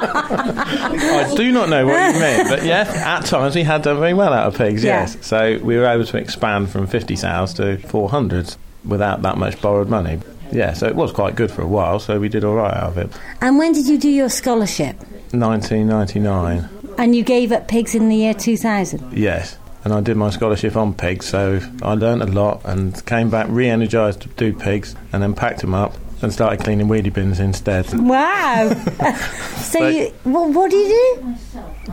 I 0.00 1.32
do 1.36 1.52
not 1.52 1.68
know 1.68 1.84
what 1.86 2.14
you 2.14 2.20
mean, 2.20 2.46
but 2.48 2.64
yes, 2.64 2.88
at 2.96 3.26
times 3.26 3.54
we 3.54 3.62
had 3.62 3.82
done 3.82 3.98
very 3.98 4.14
well 4.14 4.32
out 4.32 4.46
of 4.46 4.56
pigs, 4.56 4.82
Yeah. 4.82 5.00
yes. 5.00 5.16
So 5.20 5.58
we 5.62 5.76
were 5.76 5.86
able 5.86 6.04
to 6.06 6.16
expand 6.16 6.70
from 6.70 6.86
50 6.86 7.16
sows 7.16 7.52
to 7.54 7.76
400 7.78 8.56
without 8.86 9.22
that 9.22 9.36
much 9.38 9.60
borrowed 9.60 9.88
money. 9.88 10.18
Yeah, 10.50 10.72
so 10.72 10.86
it 10.86 10.96
was 10.96 11.12
quite 11.12 11.34
good 11.34 11.50
for 11.50 11.60
a 11.62 11.66
while, 11.66 11.98
so 11.98 12.18
we 12.18 12.28
did 12.30 12.42
all 12.44 12.54
right 12.54 12.72
out 12.74 12.90
of 12.90 12.98
it. 12.98 13.10
and 13.42 13.58
when 13.58 13.72
did 13.72 13.86
you 13.86 13.98
do 13.98 14.08
your 14.08 14.30
scholarship? 14.30 14.96
1999, 15.32 16.68
And 16.96 17.14
you 17.14 17.22
gave 17.22 17.52
up 17.52 17.68
pigs 17.68 17.94
in 17.94 18.08
the 18.08 18.16
year 18.16 18.32
2000? 18.34 19.12
yes. 19.12 19.58
And 19.88 19.96
I 19.96 20.02
did 20.02 20.18
my 20.18 20.28
scholarship 20.28 20.76
on 20.76 20.92
pigs, 20.92 21.24
so 21.24 21.60
I 21.80 21.94
learned 21.94 22.20
a 22.20 22.26
lot 22.26 22.60
and 22.66 23.06
came 23.06 23.30
back 23.30 23.46
re 23.48 23.70
energised 23.70 24.20
to 24.20 24.28
do 24.28 24.52
pigs 24.52 24.94
and 25.14 25.22
then 25.22 25.32
packed 25.32 25.62
them 25.62 25.72
up 25.72 25.94
and 26.20 26.30
started 26.30 26.60
cleaning 26.62 26.88
weedy 26.88 27.08
bins 27.08 27.40
instead. 27.40 27.86
Wow. 27.98 28.68
so, 29.56 29.78
But- 29.78 29.94
you, 29.94 30.08
what, 30.24 30.50
what 30.50 30.70
do 30.70 30.76
you 30.76 31.16
do? 31.22 31.34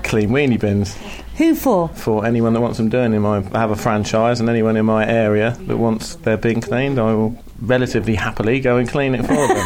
Clean 0.03 0.30
weenie 0.30 0.59
bins. 0.59 0.97
Who 1.38 1.56
for? 1.56 1.88
for 1.89 2.25
anyone 2.25 2.51
that 2.51 2.59
wants 2.59 2.77
them 2.80 2.89
doing 2.89 3.13
in 3.13 3.21
my 3.21 3.38
I 3.53 3.59
have 3.59 3.71
a 3.71 3.75
franchise 3.77 4.41
and 4.41 4.50
anyone 4.50 4.75
in 4.75 4.86
my 4.86 5.06
area 5.07 5.51
that 5.62 5.77
wants 5.77 6.15
their 6.15 6.36
bin 6.38 6.59
cleaned 6.62 6.98
I 7.00 7.13
will 7.13 7.38
relatively 7.62 8.15
happily 8.15 8.59
go 8.62 8.75
and 8.77 8.88
clean 8.89 9.15
it 9.15 9.21
for 9.21 9.34
them. 9.48 9.65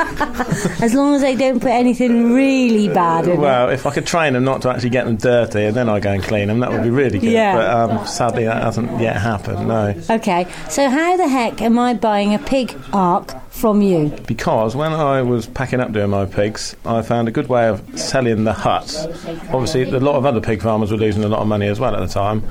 As 0.80 0.94
long 0.94 1.14
as 1.14 1.20
they 1.20 1.36
don't 1.36 1.60
put 1.60 1.70
anything 1.70 2.32
really 2.32 2.88
bad 2.88 3.28
in 3.28 3.40
well, 3.40 3.68
if 3.68 3.86
I 3.86 3.92
could 3.92 4.06
train 4.06 4.32
them 4.32 4.44
not 4.44 4.62
to 4.62 4.70
actually 4.70 4.90
get 4.90 5.04
them 5.04 5.16
dirty 5.16 5.64
and 5.64 5.76
then 5.76 5.88
I 5.88 6.00
go 6.00 6.10
and 6.10 6.22
clean 6.22 6.48
them, 6.48 6.60
that 6.60 6.70
would 6.72 6.82
be 6.82 6.90
really 6.90 7.18
good. 7.18 7.30
Yeah. 7.32 7.56
But 7.56 7.90
um, 7.98 8.06
sadly, 8.06 8.44
that 8.44 8.62
hasn't 8.62 9.00
yet 9.00 9.16
happened. 9.16 9.68
No. 9.68 9.94
Okay, 10.08 10.46
so 10.68 10.88
how 10.88 11.16
the 11.16 11.28
heck 11.28 11.60
am 11.60 11.78
I 11.78 11.94
buying 11.94 12.34
a 12.34 12.38
pig 12.38 12.74
ark 12.92 13.34
from 13.50 13.82
you? 13.82 14.08
because 14.26 14.74
when 14.74 14.92
I 14.92 15.22
was 15.22 15.46
packing 15.46 15.80
up 15.80 15.92
doing 15.92 16.10
my 16.10 16.24
pigs, 16.24 16.76
I 16.84 17.02
found 17.02 17.28
a 17.28 17.30
good 17.30 17.48
way 17.48 17.68
of 17.68 17.98
selling 17.98 18.44
the 18.44 18.52
huts. 18.52 19.04
Obviously, 19.52 19.82
a 19.82 20.00
lot 20.00 20.14
of 20.14 20.24
other 20.24 20.40
pig 20.40 20.62
farmers 20.62 20.90
were 20.90 20.96
losing 20.96 21.24
a 21.24 21.28
lot 21.28 21.40
of 21.40 21.48
money 21.48 21.66
as 21.66 21.78
well 21.78 21.94
at 21.94 22.00
the 22.00 22.12
time. 22.12 22.44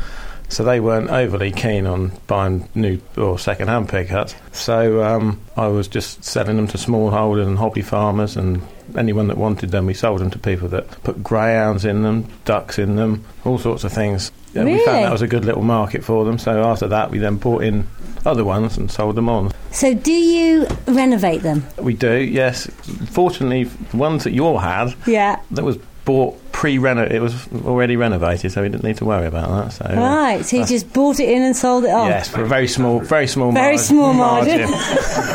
So 0.50 0.64
they 0.64 0.80
weren't 0.80 1.10
overly 1.12 1.52
keen 1.52 1.86
on 1.86 2.12
buying 2.26 2.68
new 2.74 3.00
or 3.18 3.38
second-hand 3.38 3.88
pig 3.88 4.10
huts. 4.10 4.34
So 4.52 5.04
um, 5.04 5.40
I 5.56 5.68
was 5.68 5.88
just 5.88 6.24
selling 6.24 6.56
them 6.56 6.68
to 6.70 6.78
smallholders 6.78 7.46
and 7.46 7.58
hobby 7.58 7.82
farmers, 7.84 8.36
and 8.36 8.62
anyone 8.98 9.28
that 9.28 9.38
wanted 9.38 9.70
them, 9.70 9.86
we 9.86 9.94
sold 9.94 10.22
them 10.22 10.32
to 10.32 10.40
people 10.40 10.68
that 10.70 10.90
put 11.04 11.24
greyhounds 11.24 11.86
in 11.86 12.02
them, 12.02 12.26
ducks 12.46 12.80
in 12.80 12.96
them, 12.96 13.24
all 13.46 13.60
sorts 13.60 13.84
of 13.84 13.94
things. 13.94 14.32
And 14.56 14.66
We 14.66 14.84
found 14.84 15.06
that 15.06 15.12
was 15.12 15.22
a 15.22 15.28
good 15.28 15.46
little 15.46 15.62
market 15.62 16.04
for 16.04 16.26
them. 16.26 16.40
So 16.40 16.64
after 16.64 16.88
that, 16.88 17.12
we 17.12 17.20
then 17.20 17.36
bought 17.36 17.64
in 17.64 17.88
other 18.26 18.44
ones 18.44 18.76
and 18.76 18.90
sold 18.90 19.16
them 19.16 19.30
on. 19.30 19.52
So, 19.72 19.94
do 19.94 20.12
you 20.12 20.66
renovate 20.88 21.44
them? 21.44 21.64
We 21.78 21.94
do, 21.94 22.16
yes. 22.18 22.66
Fortunately, 23.12 23.66
the 23.66 23.98
ones 23.98 24.24
that 24.24 24.32
you 24.34 24.46
all 24.46 24.58
had, 24.58 24.96
Yeah. 25.06 25.40
that 25.52 25.64
was 25.64 25.78
bought 26.10 26.52
pre-reno. 26.52 27.04
It 27.04 27.20
was 27.22 27.48
already 27.66 27.96
renovated, 27.96 28.52
so 28.52 28.64
we 28.64 28.70
didn't 28.70 28.84
need 28.84 28.98
to 28.98 29.06
worry 29.06 29.28
about 29.28 29.50
that. 29.50 29.74
So, 29.74 29.86
uh, 29.86 29.96
Right, 29.96 30.44
so 30.44 30.56
you 30.58 30.64
that's- 30.64 30.70
just 30.82 30.92
bought 30.94 31.20
it 31.20 31.30
in 31.30 31.42
and 31.44 31.56
sold 31.56 31.84
it 31.86 31.92
on? 31.92 32.08
Yes, 32.10 32.28
for 32.28 32.42
a 32.42 32.48
very 32.48 32.68
small, 32.68 33.00
very 33.00 33.28
small, 33.28 33.52
Very 33.52 33.76
mar- 33.76 33.84
small 33.84 34.14
margin. 34.14 34.68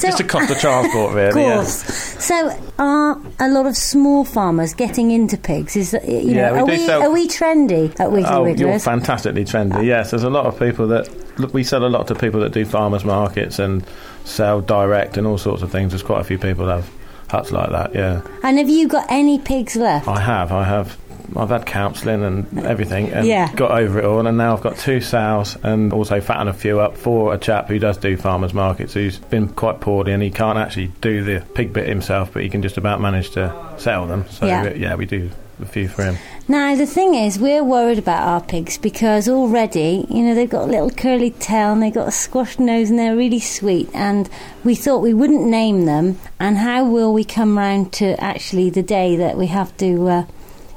Just 0.00 0.18
to 0.18 0.24
cost 0.24 0.50
of 0.54 0.58
transport, 0.58 1.10
Of 1.10 1.14
really. 1.14 1.42
yeah. 1.42 1.54
course. 1.56 1.82
So, 2.22 2.56
are 2.78 3.18
a 3.40 3.48
lot 3.48 3.64
of 3.66 3.76
small 3.76 4.24
farmers 4.24 4.74
getting 4.74 5.10
into 5.10 5.36
pigs? 5.38 5.76
Is 5.76 5.92
that, 5.92 6.06
you 6.08 6.34
Yeah, 6.34 6.50
know, 6.50 6.52
we 6.52 6.60
are 6.60 6.66
we 6.66 6.86
sell- 6.86 7.02
are 7.02 7.10
we 7.10 7.28
trendy 7.28 7.98
at 7.98 8.12
Wiggly 8.12 8.30
Oh, 8.30 8.44
you're 8.44 8.78
fantastically 8.78 9.44
trendy. 9.44 9.84
Yes, 9.86 10.10
there's 10.10 10.24
a 10.24 10.30
lot 10.30 10.44
of 10.46 10.58
people 10.58 10.86
that 10.88 11.08
look. 11.40 11.54
We 11.54 11.64
sell 11.64 11.84
a 11.84 11.88
lot 11.88 12.06
to 12.08 12.14
people 12.14 12.40
that 12.40 12.52
do 12.52 12.64
farmers 12.66 13.04
markets 13.04 13.58
and 13.58 13.82
sell 14.24 14.60
direct 14.60 15.16
and 15.16 15.26
all 15.26 15.38
sorts 15.38 15.62
of 15.62 15.70
things. 15.72 15.92
There's 15.92 16.02
quite 16.02 16.20
a 16.20 16.24
few 16.24 16.38
people 16.38 16.66
that 16.66 16.76
have 16.76 16.90
huts 17.28 17.52
like 17.52 17.70
that. 17.70 17.94
Yeah, 17.94 18.22
and 18.42 18.58
have 18.58 18.68
you 18.68 18.88
got 18.88 19.06
any 19.10 19.38
pigs 19.38 19.76
left? 19.76 20.08
I 20.08 20.20
have. 20.20 20.52
I 20.52 20.64
have 20.64 20.96
I've 21.36 21.48
had 21.48 21.66
counselling 21.66 22.22
and 22.22 22.64
everything, 22.64 23.08
and 23.10 23.26
Yeah. 23.26 23.50
got 23.54 23.72
over 23.72 23.98
it 23.98 24.04
all. 24.04 24.24
And 24.26 24.36
now 24.38 24.52
I've 24.54 24.60
got 24.60 24.76
two 24.76 25.00
sows, 25.00 25.56
and 25.64 25.92
also 25.92 26.20
fatten 26.20 26.46
a 26.48 26.52
few 26.52 26.78
up 26.80 26.96
for 26.96 27.34
a 27.34 27.38
chap 27.38 27.66
who 27.68 27.78
does 27.78 27.96
do 27.96 28.16
farmers 28.16 28.54
markets, 28.54 28.92
who's 28.94 29.18
been 29.18 29.48
quite 29.48 29.80
poorly, 29.80 30.12
and 30.12 30.22
he 30.22 30.30
can't 30.30 30.58
actually 30.58 30.92
do 31.00 31.24
the 31.24 31.42
pig 31.54 31.72
bit 31.72 31.88
himself, 31.88 32.30
but 32.32 32.42
he 32.42 32.48
can 32.50 32.62
just 32.62 32.76
about 32.76 33.00
manage 33.00 33.30
to 33.30 33.52
sell 33.78 34.06
them. 34.06 34.26
So 34.30 34.46
Yeah. 34.46 34.68
yeah, 34.74 34.94
we 34.94 35.06
do 35.06 35.30
a 35.62 35.66
few 35.66 35.88
for 35.88 36.02
him. 36.04 36.16
Now, 36.46 36.74
the 36.76 36.84
thing 36.84 37.14
is, 37.14 37.38
we're 37.38 37.64
worried 37.64 37.98
about 37.98 38.22
our 38.22 38.40
pigs 38.42 38.76
because 38.76 39.28
already, 39.30 40.06
you 40.10 40.22
know, 40.22 40.34
they've 40.34 40.48
got 40.48 40.64
a 40.64 40.70
little 40.70 40.90
curly 40.90 41.30
tail 41.30 41.72
and 41.72 41.82
they've 41.82 41.94
got 41.94 42.08
a 42.08 42.12
squashed 42.12 42.60
nose 42.60 42.90
and 42.90 42.98
they're 42.98 43.16
really 43.16 43.40
sweet. 43.40 43.88
And 43.94 44.28
we 44.62 44.74
thought 44.74 44.98
we 44.98 45.14
wouldn't 45.14 45.46
name 45.46 45.86
them. 45.86 46.18
And 46.38 46.58
how 46.58 46.84
will 46.84 47.14
we 47.14 47.24
come 47.24 47.56
round 47.56 47.94
to 47.94 48.22
actually 48.22 48.68
the 48.68 48.82
day 48.82 49.16
that 49.16 49.38
we 49.38 49.46
have 49.46 49.74
to, 49.78 50.08
uh, 50.08 50.26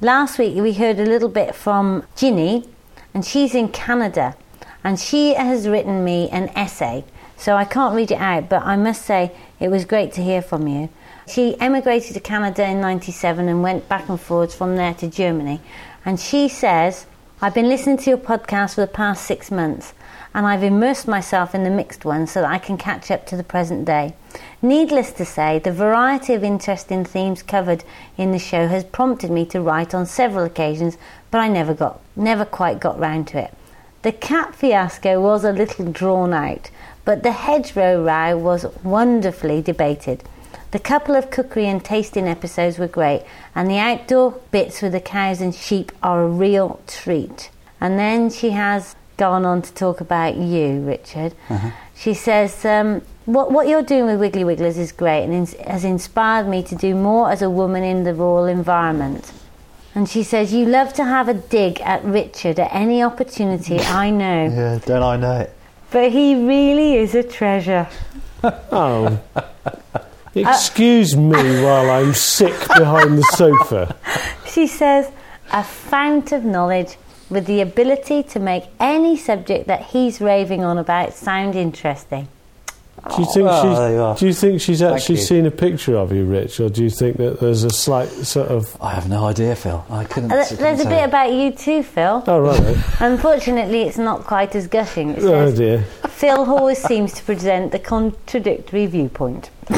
Last 0.00 0.38
week 0.38 0.56
we 0.56 0.72
heard 0.72 1.00
a 1.00 1.04
little 1.04 1.28
bit 1.28 1.54
from 1.54 2.04
Ginny, 2.16 2.68
and 3.12 3.24
she's 3.24 3.54
in 3.54 3.68
Canada, 3.68 4.36
and 4.84 4.98
she 4.98 5.34
has 5.34 5.66
written 5.68 6.04
me 6.04 6.28
an 6.30 6.48
essay. 6.50 7.04
So 7.36 7.56
I 7.56 7.64
can't 7.64 7.96
read 7.96 8.12
it 8.12 8.18
out, 8.18 8.48
but 8.48 8.62
I 8.62 8.76
must 8.76 9.02
say 9.04 9.32
it 9.58 9.68
was 9.68 9.84
great 9.84 10.12
to 10.12 10.22
hear 10.22 10.42
from 10.42 10.68
you. 10.68 10.90
She 11.26 11.58
emigrated 11.60 12.14
to 12.14 12.20
Canada 12.20 12.66
in 12.66 12.80
97 12.80 13.48
and 13.48 13.62
went 13.62 13.88
back 13.88 14.08
and 14.08 14.20
forwards 14.20 14.54
from 14.54 14.76
there 14.76 14.94
to 14.94 15.08
Germany. 15.08 15.60
And 16.04 16.18
she 16.18 16.48
says, 16.48 17.06
I've 17.42 17.54
been 17.54 17.68
listening 17.68 17.98
to 17.98 18.10
your 18.10 18.18
podcast 18.18 18.74
for 18.74 18.82
the 18.82 18.86
past 18.86 19.24
six 19.24 19.50
months 19.50 19.94
and 20.34 20.46
I've 20.46 20.62
immersed 20.62 21.08
myself 21.08 21.54
in 21.54 21.64
the 21.64 21.70
mixed 21.70 22.04
one 22.04 22.26
so 22.26 22.42
that 22.42 22.50
I 22.50 22.58
can 22.58 22.76
catch 22.76 23.10
up 23.10 23.26
to 23.26 23.36
the 23.36 23.42
present 23.42 23.84
day. 23.84 24.14
Needless 24.62 25.12
to 25.12 25.24
say, 25.24 25.58
the 25.58 25.72
variety 25.72 26.34
of 26.34 26.44
interesting 26.44 27.04
themes 27.04 27.42
covered 27.42 27.84
in 28.16 28.30
the 28.30 28.38
show 28.38 28.68
has 28.68 28.84
prompted 28.84 29.30
me 29.30 29.44
to 29.46 29.60
write 29.60 29.92
on 29.92 30.06
several 30.06 30.44
occasions, 30.44 30.96
but 31.30 31.38
I 31.38 31.48
never 31.48 31.74
got 31.74 32.00
never 32.14 32.44
quite 32.44 32.78
got 32.78 32.98
round 32.98 33.26
to 33.28 33.44
it. 33.44 33.54
The 34.02 34.12
cat 34.12 34.54
fiasco 34.54 35.20
was 35.20 35.44
a 35.44 35.52
little 35.52 35.90
drawn 35.90 36.32
out, 36.32 36.70
but 37.04 37.22
the 37.22 37.32
hedgerow 37.32 38.02
row 38.04 38.38
was 38.38 38.66
wonderfully 38.84 39.60
debated. 39.62 40.22
The 40.70 40.78
couple 40.78 41.16
of 41.16 41.30
cookery 41.30 41.66
and 41.66 41.84
tasting 41.84 42.28
episodes 42.28 42.78
were 42.78 42.86
great, 42.86 43.24
and 43.54 43.68
the 43.68 43.78
outdoor 43.78 44.32
bits 44.52 44.82
with 44.82 44.92
the 44.92 45.00
cows 45.00 45.40
and 45.40 45.54
sheep 45.54 45.90
are 46.02 46.22
a 46.22 46.28
real 46.28 46.80
treat. 46.86 47.50
And 47.80 47.98
then 47.98 48.30
she 48.30 48.50
has 48.50 48.94
gone 49.16 49.44
on 49.44 49.62
to 49.62 49.74
talk 49.74 50.00
about 50.00 50.36
you, 50.36 50.80
Richard. 50.80 51.34
She 51.96 52.14
says, 52.14 52.64
um, 52.64 53.02
what, 53.26 53.50
what 53.50 53.68
you're 53.68 53.82
doing 53.82 54.06
with 54.06 54.20
Wiggly 54.20 54.44
Wigglers 54.44 54.78
is 54.78 54.92
great 54.92 55.24
and 55.24 55.32
ins- 55.34 55.54
has 55.54 55.84
inspired 55.84 56.46
me 56.48 56.62
to 56.62 56.74
do 56.74 56.94
more 56.94 57.30
as 57.30 57.42
a 57.42 57.50
woman 57.50 57.82
in 57.82 58.04
the 58.04 58.14
rural 58.14 58.46
environment. 58.46 59.32
And 59.94 60.08
she 60.08 60.22
says, 60.22 60.52
You 60.54 60.66
love 60.66 60.92
to 60.94 61.04
have 61.04 61.28
a 61.28 61.34
dig 61.34 61.80
at 61.80 62.04
Richard 62.04 62.58
at 62.60 62.72
any 62.72 63.02
opportunity, 63.02 63.78
I 63.80 64.10
know. 64.10 64.46
Yeah, 64.46 64.78
don't 64.78 65.02
I 65.02 65.16
know 65.16 65.40
it? 65.40 65.52
But 65.90 66.12
he 66.12 66.34
really 66.46 66.96
is 66.96 67.14
a 67.14 67.22
treasure. 67.22 67.88
Oh. 68.72 69.20
Uh, 70.36 70.40
Excuse 70.40 71.16
me 71.16 71.62
while 71.62 71.90
I'm 71.90 72.14
sick 72.14 72.56
behind 72.68 73.18
the 73.18 73.22
sofa. 73.34 73.96
She 74.50 74.66
says, 74.66 75.10
a 75.52 75.62
fount 75.62 76.32
of 76.32 76.44
knowledge 76.44 76.96
with 77.28 77.46
the 77.46 77.60
ability 77.60 78.24
to 78.24 78.40
make 78.40 78.64
any 78.80 79.16
subject 79.16 79.68
that 79.68 79.82
he's 79.86 80.20
raving 80.20 80.64
on 80.64 80.76
about 80.76 81.14
sound 81.14 81.54
interesting. 81.54 82.26
Do 83.08 83.22
you 83.22 83.26
think 83.32 83.48
Oh, 83.50 83.74
there 83.74 83.92
you 83.92 84.12
she's? 84.14 84.20
Do 84.20 84.26
you 84.26 84.32
think 84.34 84.60
she's 84.60 84.82
actually 84.82 85.16
seen 85.16 85.46
a 85.46 85.50
picture 85.50 85.96
of 85.96 86.12
you, 86.12 86.24
Rich, 86.24 86.60
or 86.60 86.68
do 86.68 86.82
you 86.84 86.90
think 86.90 87.16
that 87.16 87.40
there's 87.40 87.64
a 87.64 87.70
slight 87.70 88.08
sort 88.08 88.48
of? 88.48 88.76
I 88.80 88.90
have 88.92 89.08
no 89.08 89.24
idea, 89.26 89.56
Phil. 89.56 89.84
I 89.90 90.04
couldn't. 90.04 90.30
Uh, 90.30 90.44
couldn't 90.44 90.58
There's 90.62 90.80
a 90.80 90.84
bit 90.88 90.98
you. 91.00 91.04
about 91.04 91.32
you 91.32 91.50
too, 91.52 91.82
Phil. 91.82 92.22
Oh 92.26 92.40
right. 92.40 92.76
Unfortunately, 93.00 93.82
it's 93.82 93.98
not 93.98 94.24
quite 94.24 94.54
as 94.54 94.66
gushing. 94.66 95.10
It 95.10 95.22
oh 95.24 95.50
dear. 95.54 95.82
Phil 96.08 96.38
always 96.50 96.78
seems 96.82 97.12
to 97.14 97.22
present 97.24 97.72
the 97.72 97.78
contradictory 97.78 98.86
viewpoint. 98.86 99.50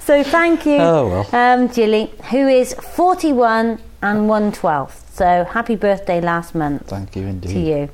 so 0.00 0.22
thank 0.24 0.64
you, 0.66 0.76
Oh, 0.78 1.26
well. 1.30 1.60
um, 1.60 1.68
Jilly, 1.70 2.10
who 2.30 2.48
is 2.48 2.74
41 2.74 3.78
and 4.02 4.18
112th. 4.30 5.12
So 5.12 5.44
happy 5.44 5.76
birthday 5.76 6.20
last 6.20 6.54
month 6.54 6.86
Thank 6.88 7.14
you 7.16 7.26
indeed. 7.26 7.52
to 7.52 7.58
you. 7.60 7.90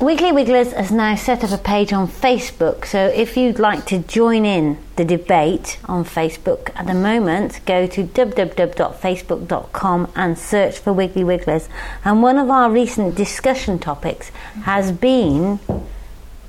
Wiggly 0.00 0.30
Wigglers 0.30 0.74
has 0.74 0.92
now 0.92 1.16
set 1.16 1.42
up 1.42 1.50
a 1.50 1.58
page 1.58 1.92
on 1.92 2.06
Facebook, 2.06 2.84
so 2.84 3.08
if 3.08 3.36
you'd 3.36 3.58
like 3.58 3.84
to 3.86 3.98
join 3.98 4.44
in 4.44 4.78
the 4.94 5.04
debate 5.04 5.80
on 5.86 6.04
Facebook 6.04 6.70
at 6.76 6.86
the 6.86 6.94
moment, 6.94 7.58
go 7.66 7.88
to 7.88 8.04
www.facebook.com 8.04 10.12
and 10.14 10.38
search 10.38 10.78
for 10.78 10.92
Wiggly 10.92 11.24
Wigglers. 11.24 11.68
And 12.04 12.22
one 12.22 12.38
of 12.38 12.48
our 12.48 12.70
recent 12.70 13.16
discussion 13.16 13.80
topics 13.80 14.30
has 14.62 14.92
been 14.92 15.58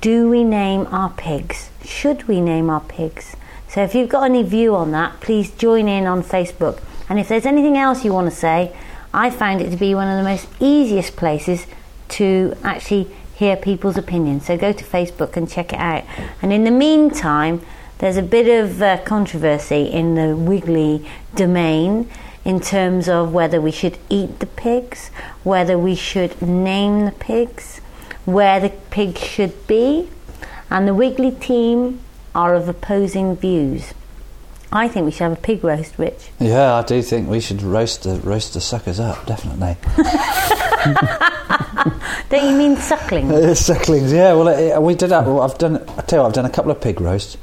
do 0.00 0.30
we 0.30 0.44
name 0.44 0.86
our 0.86 1.10
pigs? 1.10 1.70
Should 1.84 2.28
we 2.28 2.40
name 2.40 2.70
our 2.70 2.82
pigs? 2.82 3.34
So 3.66 3.82
if 3.82 3.96
you've 3.96 4.10
got 4.10 4.26
any 4.26 4.44
view 4.44 4.76
on 4.76 4.92
that, 4.92 5.20
please 5.20 5.50
join 5.50 5.88
in 5.88 6.06
on 6.06 6.22
Facebook. 6.22 6.80
And 7.08 7.18
if 7.18 7.26
there's 7.26 7.46
anything 7.46 7.76
else 7.76 8.04
you 8.04 8.12
want 8.12 8.30
to 8.30 8.36
say, 8.36 8.72
I 9.12 9.28
found 9.28 9.60
it 9.60 9.70
to 9.70 9.76
be 9.76 9.92
one 9.92 10.06
of 10.06 10.16
the 10.16 10.22
most 10.22 10.46
easiest 10.60 11.16
places 11.16 11.66
to 12.10 12.56
actually 12.62 13.10
hear 13.40 13.56
people's 13.56 13.96
opinions. 13.96 14.44
So 14.44 14.58
go 14.58 14.70
to 14.70 14.84
Facebook 14.84 15.34
and 15.34 15.50
check 15.50 15.72
it 15.72 15.78
out. 15.78 16.04
And 16.42 16.52
in 16.52 16.64
the 16.64 16.70
meantime, 16.70 17.62
there's 17.96 18.18
a 18.18 18.22
bit 18.22 18.46
of 18.46 18.82
uh, 18.82 18.98
controversy 19.04 19.84
in 19.84 20.14
the 20.14 20.36
Wiggly 20.36 21.08
domain 21.34 22.10
in 22.44 22.60
terms 22.60 23.08
of 23.08 23.32
whether 23.32 23.58
we 23.58 23.70
should 23.70 23.96
eat 24.10 24.40
the 24.40 24.46
pigs, 24.46 25.08
whether 25.42 25.78
we 25.78 25.94
should 25.94 26.42
name 26.42 27.06
the 27.06 27.12
pigs, 27.12 27.80
where 28.26 28.60
the 28.60 28.68
pigs 28.90 29.22
should 29.22 29.66
be, 29.66 30.10
and 30.68 30.86
the 30.86 30.94
Wiggly 30.94 31.30
team 31.30 32.00
are 32.34 32.54
of 32.54 32.68
opposing 32.68 33.36
views. 33.36 33.94
I 34.72 34.88
think 34.88 35.04
we 35.04 35.10
should 35.10 35.22
have 35.24 35.32
a 35.32 35.36
pig 35.36 35.64
roast, 35.64 35.98
Rich. 35.98 36.30
Yeah, 36.38 36.74
I 36.74 36.82
do 36.82 37.02
think 37.02 37.28
we 37.28 37.40
should 37.40 37.60
roast 37.62 38.04
the 38.04 38.20
roast 38.20 38.54
the 38.54 38.60
suckers 38.60 39.00
up. 39.00 39.26
Definitely. 39.26 39.76
Don't 42.30 42.48
you 42.48 42.56
mean 42.56 42.76
sucklings? 42.76 43.32
Uh, 43.32 43.54
Sucklings, 43.74 44.12
yeah. 44.12 44.32
Well, 44.34 44.48
it, 44.48 44.80
we 44.80 44.94
did 44.94 45.08
that. 45.10 45.26
Well, 45.26 45.40
I've 45.40 45.58
done. 45.58 45.78
I 45.98 46.02
tell 46.02 46.18
you, 46.18 46.22
what, 46.22 46.28
I've 46.28 46.32
done 46.34 46.46
a 46.46 46.50
couple 46.50 46.70
of 46.70 46.80
pig 46.80 47.00
roasts, 47.00 47.36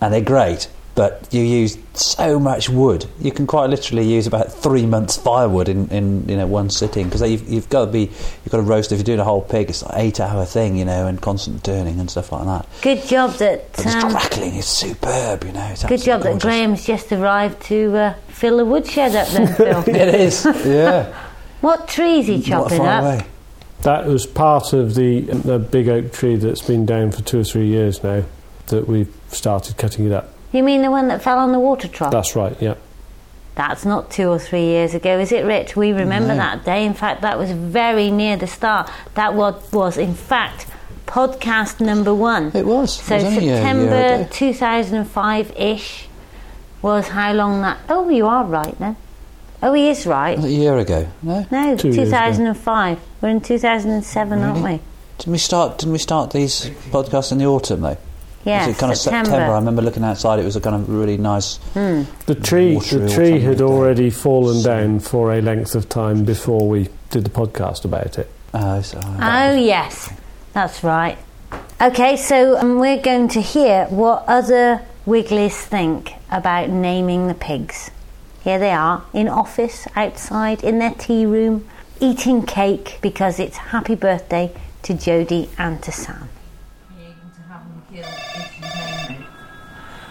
and 0.00 0.14
they're 0.14 0.22
great. 0.22 0.68
But 1.02 1.26
you 1.32 1.42
use 1.42 1.76
so 1.94 2.38
much 2.38 2.68
wood. 2.68 3.06
You 3.18 3.32
can 3.32 3.44
quite 3.44 3.68
literally 3.68 4.04
use 4.04 4.28
about 4.28 4.52
three 4.52 4.86
months 4.86 5.16
firewood 5.16 5.68
in, 5.68 5.88
in 5.88 6.28
you 6.28 6.36
know 6.36 6.46
one 6.46 6.70
sitting 6.70 7.06
because 7.06 7.28
you've, 7.28 7.48
you've 7.48 7.68
got 7.68 7.86
to 7.86 7.90
be 7.90 8.02
you've 8.02 8.50
got 8.50 8.58
to 8.58 8.62
roast 8.62 8.92
if 8.92 8.98
you're 8.98 9.04
doing 9.04 9.18
a 9.18 9.24
whole 9.24 9.42
pig. 9.42 9.68
It's 9.68 9.82
like 9.82 9.94
eight 9.96 10.20
hour 10.20 10.44
thing, 10.44 10.76
you 10.76 10.84
know, 10.84 11.08
and 11.08 11.20
constant 11.20 11.64
turning 11.64 11.98
and 11.98 12.08
stuff 12.08 12.30
like 12.30 12.44
that. 12.44 12.68
Good 12.82 13.02
job 13.02 13.32
that. 13.38 13.72
But 13.72 13.84
it's 13.84 13.94
Um, 13.96 14.12
crackling 14.12 14.54
is 14.54 14.66
superb, 14.66 15.42
you 15.42 15.50
know. 15.50 15.66
It's 15.72 15.84
good 15.84 16.02
job 16.02 16.22
that. 16.22 16.40
Graham's 16.40 16.86
just 16.86 17.10
arrived 17.10 17.60
to 17.64 17.96
uh, 17.96 18.14
fill 18.28 18.58
the 18.58 18.64
woodshed 18.64 19.16
up 19.16 19.26
then, 19.26 19.52
Phil. 19.56 19.82
It 19.88 20.14
is, 20.14 20.46
yeah. 20.64 21.12
what 21.62 21.88
tree 21.88 22.20
is 22.20 22.28
he 22.28 22.40
chopping 22.42 22.80
up? 22.80 23.02
away. 23.02 23.26
That 23.80 24.06
was 24.06 24.24
part 24.24 24.72
of 24.72 24.94
the, 24.94 25.22
the 25.22 25.58
big 25.58 25.88
oak 25.88 26.12
tree 26.12 26.36
that's 26.36 26.62
been 26.62 26.86
down 26.86 27.10
for 27.10 27.22
two 27.22 27.40
or 27.40 27.44
three 27.44 27.66
years 27.66 28.04
now 28.04 28.22
that 28.68 28.86
we've 28.86 29.12
started 29.26 29.76
cutting 29.76 30.06
it 30.06 30.12
up. 30.12 30.28
You 30.52 30.62
mean 30.62 30.82
the 30.82 30.90
one 30.90 31.08
that 31.08 31.22
fell 31.22 31.38
on 31.38 31.52
the 31.52 31.58
water 31.58 31.88
trough? 31.88 32.12
That's 32.12 32.36
right, 32.36 32.56
yeah. 32.60 32.74
That's 33.54 33.84
not 33.84 34.10
two 34.10 34.28
or 34.28 34.38
three 34.38 34.64
years 34.64 34.94
ago, 34.94 35.18
is 35.18 35.30
it, 35.32 35.44
Rich? 35.44 35.76
We 35.76 35.92
remember 35.92 36.28
No. 36.28 36.36
that 36.36 36.64
day. 36.64 36.84
In 36.86 36.94
fact, 36.94 37.22
that 37.22 37.38
was 37.38 37.50
very 37.50 38.10
near 38.10 38.36
the 38.36 38.46
start. 38.46 38.90
That 39.14 39.34
was, 39.34 39.54
was 39.72 39.98
in 39.98 40.14
fact, 40.14 40.66
podcast 41.06 41.80
number 41.80 42.14
one. 42.14 42.50
It 42.54 42.66
was. 42.66 42.94
So 42.94 43.14
it 43.14 43.18
was 43.18 43.24
only 43.24 43.38
a 43.38 43.42
year 43.42 43.56
September 43.56 44.28
2005 44.30 45.52
ish 45.56 46.08
was 46.80 47.08
how 47.08 47.32
long 47.32 47.60
that. 47.62 47.78
Oh, 47.88 48.08
you 48.08 48.26
are 48.26 48.44
right 48.44 48.78
then. 48.78 48.96
Oh, 49.62 49.72
he 49.74 49.88
is 49.90 50.06
right. 50.06 50.42
A 50.42 50.48
year 50.48 50.76
ago? 50.78 51.06
No. 51.22 51.46
No, 51.50 51.76
Two 51.76 51.88
years 51.88 51.98
ago. 51.98 52.04
2005. 52.06 52.98
We're 53.20 53.28
in 53.28 53.40
2007, 53.40 54.42
aren't 54.42 54.64
we? 54.64 54.80
Didn't 55.18 55.32
we 55.32 55.38
start? 55.38 55.78
Didn't 55.78 55.92
we 55.92 55.98
start 55.98 56.30
these 56.32 56.66
podcasts 56.90 57.30
in 57.32 57.38
the 57.38 57.46
autumn 57.46 57.82
though? 57.82 57.96
Yeah, 58.44 58.68
it 58.68 58.78
kind 58.78 58.92
of 58.92 58.98
September? 58.98 59.36
I 59.36 59.54
remember 59.56 59.82
looking 59.82 60.02
outside. 60.02 60.40
It 60.40 60.44
was 60.44 60.56
a 60.56 60.60
kind 60.60 60.74
of 60.74 60.88
really 60.88 61.16
nice. 61.16 61.58
Hmm. 61.74 62.02
The 62.26 62.34
tree, 62.34 62.76
the 62.78 63.08
tree 63.08 63.38
had 63.40 63.60
like 63.60 63.70
already 63.70 64.10
fallen 64.10 64.62
down 64.62 64.98
for 65.00 65.32
a 65.32 65.40
length 65.40 65.74
of 65.74 65.88
time 65.88 66.24
before 66.24 66.68
we 66.68 66.88
did 67.10 67.24
the 67.24 67.30
podcast 67.30 67.84
about 67.84 68.18
it. 68.18 68.28
Uh, 68.52 68.82
so 68.82 69.00
Oh, 69.04 69.54
yes, 69.54 70.12
that's 70.52 70.82
right. 70.82 71.18
Okay, 71.80 72.16
so 72.16 72.58
um, 72.58 72.78
we're 72.80 73.00
going 73.00 73.28
to 73.28 73.40
hear 73.40 73.86
what 73.86 74.24
other 74.26 74.82
Wigglies 75.06 75.54
think 75.64 76.12
about 76.30 76.68
naming 76.68 77.28
the 77.28 77.34
pigs. 77.34 77.90
Here 78.42 78.58
they 78.58 78.72
are, 78.72 79.04
in 79.12 79.28
office, 79.28 79.86
outside, 79.94 80.64
in 80.64 80.78
their 80.80 80.94
tea 80.94 81.26
room, 81.26 81.68
eating 82.00 82.44
cake 82.44 82.98
because 83.02 83.38
it's 83.38 83.56
happy 83.56 83.94
birthday 83.94 84.52
to 84.82 84.94
Jody 84.94 85.48
and 85.58 85.80
to 85.84 85.92
Sam. 85.92 86.28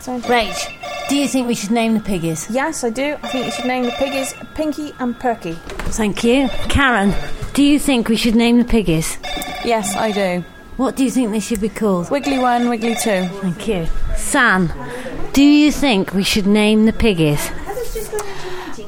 Rach, 0.08 1.10
do 1.10 1.16
you 1.16 1.28
think 1.28 1.48
we 1.48 1.54
should 1.54 1.72
name 1.72 1.94
the 1.94 2.00
piggies? 2.00 2.48
Yes, 2.50 2.84
I 2.84 2.90
do. 2.90 3.16
I 3.22 3.28
think 3.28 3.46
you 3.46 3.52
should 3.52 3.66
name 3.66 3.84
the 3.84 3.92
piggies 3.92 4.34
Pinky 4.56 4.94
and 5.00 5.18
Perky. 5.20 5.54
Thank 5.94 6.24
you. 6.24 6.50
Karen, 6.70 7.14
do 7.54 7.64
you 7.64 7.78
think 7.78 8.10
we 8.10 8.16
should 8.16 8.36
name 8.36 8.58
the 8.58 8.66
piggies? 8.66 9.18
Yes, 9.64 9.96
I 9.96 10.12
do. 10.12 10.44
What 10.78 10.96
do 10.96 11.04
you 11.04 11.12
think 11.12 11.30
they 11.32 11.40
should 11.40 11.62
be 11.62 11.70
called? 11.70 12.10
Wiggly 12.10 12.40
one, 12.40 12.68
Wiggly 12.70 12.96
two. 12.96 13.28
Thank 13.42 13.68
you. 13.68 13.88
Sam, 14.16 14.72
do 15.34 15.44
you 15.44 15.72
think 15.72 16.14
we 16.14 16.24
should 16.24 16.48
name 16.48 16.86
the 16.86 16.94
piggies? 16.94 17.52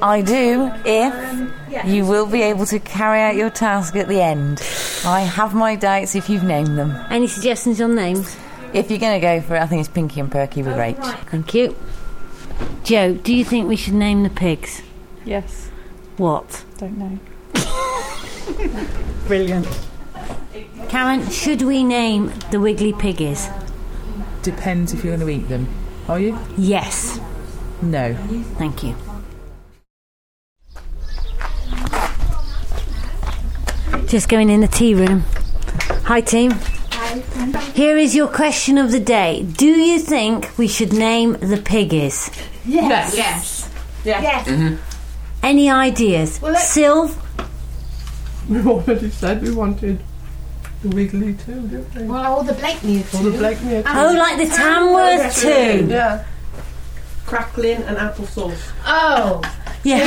I 0.01 0.22
do, 0.22 0.72
if 0.84 1.86
you 1.86 2.05
will 2.05 2.25
be 2.25 2.41
able 2.41 2.65
to 2.65 2.79
carry 2.79 3.22
out 3.22 3.36
your 3.36 3.50
task 3.50 3.96
at 3.96 4.08
the 4.08 4.20
end. 4.22 4.62
I 5.05 5.22
have 5.22 5.53
my 5.53 5.75
doubts 5.75 6.15
if 6.15 6.29
you've 6.29 6.43
named 6.43 6.77
them. 6.77 6.96
Any 7.10 7.27
suggestions 7.27 7.79
on 7.79 7.96
names? 7.96 8.36
If 8.74 8.89
you're 8.89 9.00
going 9.00 9.22
to 9.22 9.25
go 9.25 9.39
for 9.39 9.56
it, 9.56 9.62
I 9.62 9.68
think 9.68 9.82
it's 9.82 9.89
Pinky 9.89 10.20
and 10.20 10.32
Perky 10.32 10.63
with 10.63 10.75
Rach. 10.75 10.98
Thank 11.30 11.53
you. 11.53 11.75
Joe, 12.84 13.13
do 13.13 13.34
you 13.34 13.46
think 13.46 13.68
we 13.68 13.75
should 13.75 13.94
name 13.94 14.24
the 14.24 14.30
pigs? 14.32 14.82
Yes. 15.25 15.70
What? 16.18 16.65
Don't 16.77 16.98
know. 16.98 17.20
Brilliant. 19.27 19.68
Karen, 20.89 21.30
should 21.30 21.62
we 21.62 21.84
name 21.84 22.34
the 22.50 22.60
Wiggly 22.60 22.94
Piggies? 22.94 23.48
Depends 24.42 24.92
if 24.92 25.03
you're 25.03 25.15
going 25.18 25.27
to 25.27 25.34
eat 25.34 25.48
them. 25.50 25.68
Are 26.08 26.20
you? 26.20 26.38
Yes. 26.58 27.20
No. 27.82 28.15
Thank 28.58 28.84
you. 28.84 28.96
Just 34.08 34.30
going 34.30 34.50
in 34.50 34.62
the 34.62 34.68
tea 34.68 34.96
room. 34.96 35.24
Hi, 36.06 36.22
team. 36.22 36.53
Here 37.74 37.98
is 37.98 38.15
your 38.15 38.28
question 38.28 38.78
of 38.78 38.91
the 38.91 39.00
day. 39.00 39.43
Do 39.43 39.65
you 39.65 40.00
think 40.00 40.56
we 40.58 40.67
should 40.67 40.93
name 40.93 41.34
the 41.34 41.58
piggies? 41.58 42.30
Yes. 42.65 43.15
Yes. 43.15 43.69
Yes. 44.06 44.48
Mm-hmm. 44.48 44.76
Any 45.43 45.69
ideas? 45.69 46.39
Sylv? 46.39 47.17
We've 48.50 48.67
already 48.67 49.10
said 49.10 49.41
we 49.41 49.52
wanted 49.52 50.00
the 50.82 50.89
Wiggly 50.89 51.34
too, 51.34 51.67
didn't 51.67 51.96
we? 51.96 52.04
Well, 52.04 52.26
all 52.26 52.43
the 52.43 52.54
Blakeney 52.54 53.00
Or 53.00 53.24
the 53.24 53.38
Blakeney. 53.38 53.84
Oh, 53.86 54.15
like 54.17 54.38
the 54.38 54.54
Tamworth 54.54 55.41
too. 55.41 55.88
Yeah. 55.88 56.26
Crackling 57.26 57.84
and 57.84 57.98
applesauce. 57.98 58.72
Oh. 58.86 59.41
Yeah. 59.84 60.00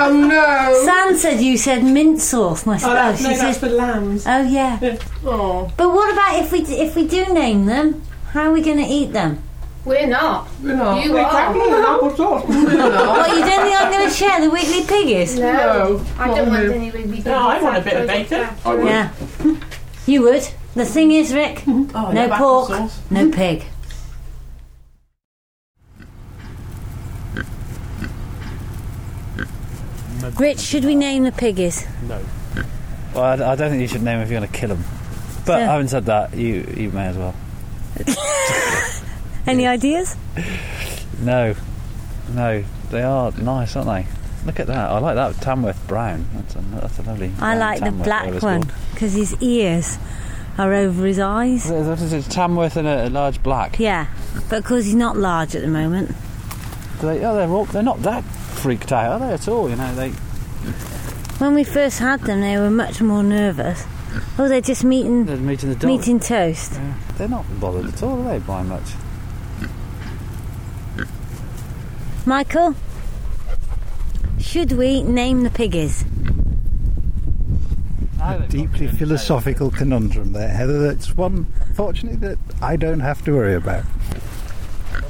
Oh 0.00 0.12
no! 0.28 0.84
Sam 0.84 1.16
said 1.16 1.40
you 1.40 1.56
said 1.58 1.84
mint 1.84 2.20
sauce. 2.20 2.64
My 2.66 2.74
I 2.74 2.78
said, 2.78 2.88
Oh, 2.88 2.90
oh, 2.90 2.94
that's, 2.94 3.18
she 3.18 3.24
no, 3.24 3.36
that's 3.36 3.58
said, 3.58 3.70
for 3.70 3.76
lambs. 3.76 4.24
oh 4.26 4.42
yeah. 4.42 4.96
Oh, 5.24 5.70
But 5.76 5.90
what 5.90 6.12
about 6.12 6.40
if 6.42 6.52
we 6.52 6.60
if 6.60 6.94
we 6.96 7.06
do 7.06 7.26
name 7.32 7.66
them? 7.66 8.02
How 8.32 8.44
are 8.50 8.52
we 8.52 8.62
going 8.62 8.76
to 8.78 8.84
eat 8.84 9.12
them? 9.12 9.42
We're 9.84 10.06
not. 10.06 10.48
we're 10.62 10.74
not. 10.76 11.02
You 11.04 11.12
we're 11.14 11.20
are. 11.20 11.30
crackling 11.30 11.72
and. 11.72 11.84
We're 12.48 12.76
not. 12.76 13.08
What 13.18 13.30
you 13.30 13.40
don't 13.44 13.62
think 13.62 13.80
I'm 13.80 13.90
going 13.90 14.06
to 14.08 14.14
share 14.14 14.40
the 14.40 14.50
Wiggly 14.50 14.84
piggies? 14.86 15.38
No. 15.38 15.52
No, 15.52 16.04
I 16.18 16.26
don't 16.34 16.48
want 16.50 16.64
you. 16.64 16.72
any 16.72 16.90
Wiggly 16.90 17.22
No, 17.22 17.48
I 17.48 17.62
want 17.62 17.78
a 17.78 17.80
bit 17.80 17.94
of 17.96 18.06
bacon. 18.06 18.48
Yeah. 18.86 19.10
You 20.06 20.22
would. 20.22 20.46
The 20.74 20.84
thing 20.84 21.12
is, 21.12 21.32
Rick, 21.32 21.62
Oh, 21.66 22.10
no 22.12 22.26
yeah, 22.26 22.36
pork, 22.38 22.68
applesauce. 22.70 23.10
no 23.10 23.30
pig. 23.30 23.64
Rich, 30.38 30.60
should 30.60 30.84
we 30.84 30.94
name 30.94 31.24
the 31.24 31.32
piggies? 31.32 31.86
No. 32.08 32.20
Well, 33.14 33.24
I, 33.24 33.52
I 33.52 33.54
don't 33.56 33.70
think 33.70 33.80
you 33.82 33.88
should 33.88 34.02
name 34.02 34.18
them 34.18 34.22
if 34.22 34.30
you're 34.30 34.40
going 34.40 34.50
to 34.50 34.56
kill 34.58 34.68
them. 34.70 34.84
But 35.46 35.60
Yeah. 35.60 35.72
having 35.72 35.88
said 35.88 36.06
that, 36.06 36.34
you 36.34 36.66
you 36.76 36.90
may 36.90 37.06
as 37.06 37.16
well. 37.16 37.34
Any 39.46 39.66
ideas? 39.66 40.14
No, 41.22 41.54
no, 42.34 42.64
they 42.90 43.02
are 43.02 43.32
nice, 43.32 43.74
aren't 43.76 43.88
they? 43.88 44.06
Look 44.44 44.60
at 44.60 44.66
that. 44.66 44.90
I 44.90 44.98
like 44.98 45.14
that 45.16 45.40
Tamworth 45.42 45.84
brown. 45.88 46.26
That's 46.34 46.54
a, 46.56 46.60
that's 46.80 46.98
a 46.98 47.02
lovely. 47.02 47.32
I 47.36 47.56
brown 47.56 47.58
like 47.58 47.78
the 47.80 47.84
Tamworth, 47.86 48.04
black 48.04 48.28
it's 48.28 48.42
one 48.44 48.62
called. 48.64 48.74
because 48.92 49.12
his 49.14 49.34
ears 49.42 49.98
are 50.58 50.72
over 50.74 51.06
his 51.06 51.18
eyes. 51.18 51.66
What 51.70 52.00
is 52.00 52.12
it? 52.12 52.24
Tamworth 52.30 52.76
and 52.76 52.86
a, 52.86 53.08
a 53.08 53.10
large 53.10 53.42
black. 53.42 53.78
Yeah, 53.78 54.06
but 54.50 54.62
because 54.62 54.84
he's 54.84 54.94
not 54.94 55.16
large 55.16 55.56
at 55.56 55.62
the 55.62 55.68
moment. 55.68 56.14
They, 57.00 57.24
oh, 57.24 57.34
they're 57.36 57.48
all, 57.48 57.64
they're 57.66 57.82
not 57.82 58.02
that 58.02 58.22
freaked 58.58 58.92
out, 58.92 59.12
are 59.12 59.18
they 59.26 59.32
at 59.34 59.48
all? 59.48 59.70
You 59.70 59.76
know, 59.76 59.94
they. 59.94 60.10
When 61.38 61.54
we 61.54 61.64
first 61.64 61.98
had 62.00 62.20
them, 62.22 62.40
they 62.40 62.56
were 62.58 62.70
much 62.70 63.00
more 63.00 63.22
nervous. 63.22 63.84
Oh, 64.38 64.48
they're 64.48 64.60
just 64.60 64.84
meeting 64.84 65.26
They're 65.26 65.36
meeting 65.36 65.68
the 65.68 65.76
dog. 65.76 65.88
meeting 65.88 66.18
toast. 66.18 66.72
Yeah. 66.72 66.94
They're 67.16 67.28
not 67.28 67.44
bothered 67.60 67.86
at 67.86 68.02
all, 68.02 68.20
are 68.26 68.38
they? 68.38 68.44
By 68.44 68.62
much. 68.62 68.92
Michael, 72.26 72.74
should 74.38 74.72
we 74.72 75.02
name 75.02 75.44
the 75.44 75.50
piggies? 75.50 76.04
A 78.20 78.40
deeply 78.48 78.88
philosophical 78.88 79.70
conundrum 79.70 80.32
there, 80.32 80.48
Heather. 80.48 80.80
That's 80.88 81.16
one, 81.16 81.46
fortunately, 81.74 82.18
that 82.28 82.38
I 82.60 82.76
don't 82.76 83.00
have 83.00 83.24
to 83.24 83.32
worry 83.32 83.54
about. 83.54 83.84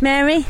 Mary, 0.01 0.47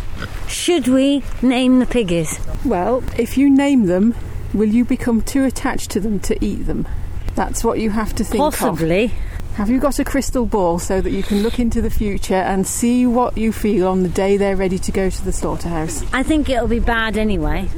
should 0.47 0.88
we 0.88 1.23
name 1.43 1.79
the 1.79 1.87
piggies? 1.87 2.38
Well, 2.64 3.03
if 3.19 3.38
you 3.38 3.49
name 3.49 3.87
them, 3.87 4.14
will 4.53 4.69
you 4.69 4.85
become 4.85 5.23
too 5.23 5.45
attached 5.45 5.91
to 5.93 6.01
them 6.01 6.21
to 6.21 6.45
eat 6.45 6.67
them? 6.67 6.87
That's 7.35 7.62
what 7.62 7.79
you 7.79 7.91
have 7.91 8.14
to 8.17 8.25
think 8.25 8.43
of. 8.43 8.57
Possibly. 8.57 9.12
Have 9.59 9.71
you 9.71 9.81
got 9.81 9.99
a 9.99 10.05
crystal 10.05 10.47
ball 10.47 10.79
so 10.79 11.01
that 11.01 11.11
you 11.11 11.25
can 11.25 11.43
look 11.43 11.59
into 11.59 11.83
the 11.83 11.91
future 11.91 12.35
and 12.35 12.64
see 12.64 13.07
what 13.07 13.37
you 13.37 13.53
feel 13.53 13.88
on 13.88 14.05
the 14.05 14.09
day 14.09 14.37
they're 14.37 14.55
ready 14.55 14.79
to 14.79 14.93
go 14.93 15.11
to 15.11 15.25
the 15.25 15.33
slaughterhouse? 15.33 16.05
I 16.12 16.23
think 16.23 16.49
it'll 16.49 16.69
be 16.69 16.79
bad 16.79 17.17
anyway, 17.17 17.69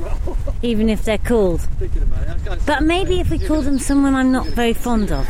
even 0.60 0.90
if 0.90 1.04
they're 1.04 1.16
called. 1.16 1.66
But 2.66 2.82
maybe 2.82 3.20
if 3.20 3.30
we 3.30 3.38
call 3.38 3.62
them 3.62 3.78
someone 3.78 4.14
I'm 4.14 4.30
not 4.30 4.46
very 4.48 4.74
fond 4.74 5.10
of. 5.10 5.26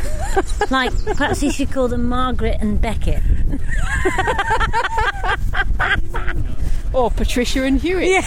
like, 0.73 0.93
perhaps 1.05 1.41
we 1.41 1.53
should 1.53 1.71
call 1.71 1.87
them 1.87 2.09
Margaret 2.09 2.57
and 2.61 2.81
Beckett. 2.81 3.23
Or 6.93 7.09
Patricia 7.09 7.63
and 7.63 7.81
Hewitt. 7.81 8.25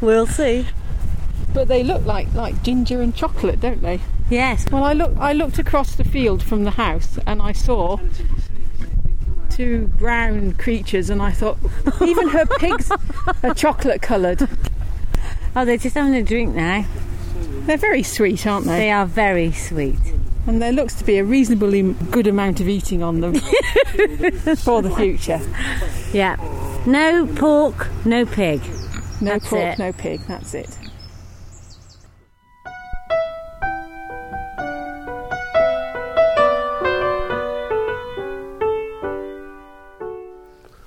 We'll 0.00 0.26
see. 0.26 0.66
But 1.52 1.68
they 1.68 1.82
look 1.84 2.04
like, 2.04 2.32
like 2.34 2.62
ginger 2.62 3.00
and 3.00 3.14
chocolate, 3.14 3.60
don't 3.60 3.80
they? 3.80 4.00
Yes. 4.28 4.66
Well, 4.70 4.82
I 4.82 4.92
look 4.92 5.16
I 5.18 5.32
looked 5.32 5.58
across 5.58 5.94
the 5.94 6.04
field 6.04 6.42
from 6.42 6.64
the 6.64 6.72
house 6.72 7.18
and 7.26 7.40
I 7.40 7.52
saw 7.52 7.98
two 9.50 9.86
brown 9.98 10.52
creatures, 10.54 11.10
and 11.10 11.22
I 11.22 11.30
thought, 11.30 11.58
even 12.02 12.28
her 12.28 12.44
pigs 12.44 12.90
are 13.42 13.54
chocolate 13.54 14.02
coloured. 14.02 14.48
Oh, 15.54 15.64
they're 15.64 15.76
just 15.76 15.94
having 15.94 16.14
a 16.14 16.22
drink 16.24 16.56
now. 16.56 16.84
They're 17.66 17.76
very 17.76 18.02
sweet, 18.02 18.46
aren't 18.46 18.66
they? 18.66 18.78
They 18.78 18.90
are 18.90 19.06
very 19.06 19.52
sweet. 19.52 19.98
And 20.46 20.60
there 20.60 20.72
looks 20.72 20.94
to 20.96 21.04
be 21.04 21.16
a 21.16 21.24
reasonably 21.24 21.94
good 22.10 22.26
amount 22.26 22.60
of 22.60 22.68
eating 22.68 23.02
on 23.02 23.20
them 23.20 23.34
for 24.56 24.82
the 24.82 24.92
future. 24.94 25.40
Yeah. 26.12 26.36
No 26.86 27.26
pork, 27.26 27.88
no 28.04 28.26
pig. 28.26 28.60
No 29.22 29.32
That's 29.32 29.48
pork, 29.48 29.62
it. 29.62 29.78
no 29.78 29.92
pig, 29.92 30.20
that's 30.28 30.52
it. 30.52 30.78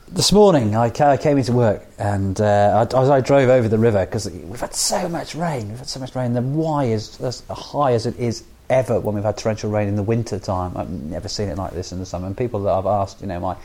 This 0.10 0.32
morning, 0.32 0.76
I, 0.76 0.90
came 0.90 1.38
into 1.38 1.54
work 1.54 1.84
and 1.98 2.40
uh, 2.42 2.88
I, 2.92 3.02
as 3.02 3.10
I 3.10 3.22
drove 3.22 3.50
over 3.50 3.68
the 3.68 3.78
river 3.80 4.06
because 4.06 4.30
we've 4.30 4.60
had 4.60 4.76
so 4.76 5.10
much 5.10 5.34
rain. 5.34 5.70
We've 5.70 5.80
had 5.80 5.88
so 5.88 6.00
much 6.00 6.14
rain. 6.16 6.34
The 6.34 6.42
Wye 6.42 6.86
is 6.86 7.20
as 7.22 7.42
high 7.50 7.94
as 7.94 8.06
it 8.06 8.18
is 8.20 8.44
ever 8.70 9.00
when 9.00 9.16
we've 9.16 9.24
had 9.24 9.38
torrential 9.38 9.70
rain 9.70 9.88
in 9.88 9.96
the 9.96 10.04
winter 10.04 10.40
time. 10.40 10.76
I've 10.76 10.90
never 10.90 11.28
seen 11.28 11.50
it 11.50 11.58
like 11.58 11.74
this 11.74 11.92
in 11.92 12.00
the 12.00 12.06
summer. 12.06 12.28
And 12.28 12.38
people 12.38 12.62
that 12.64 12.72
I've 12.72 12.86
asked, 12.86 13.22
you 13.22 13.28
know, 13.28 13.40
my 13.40 13.56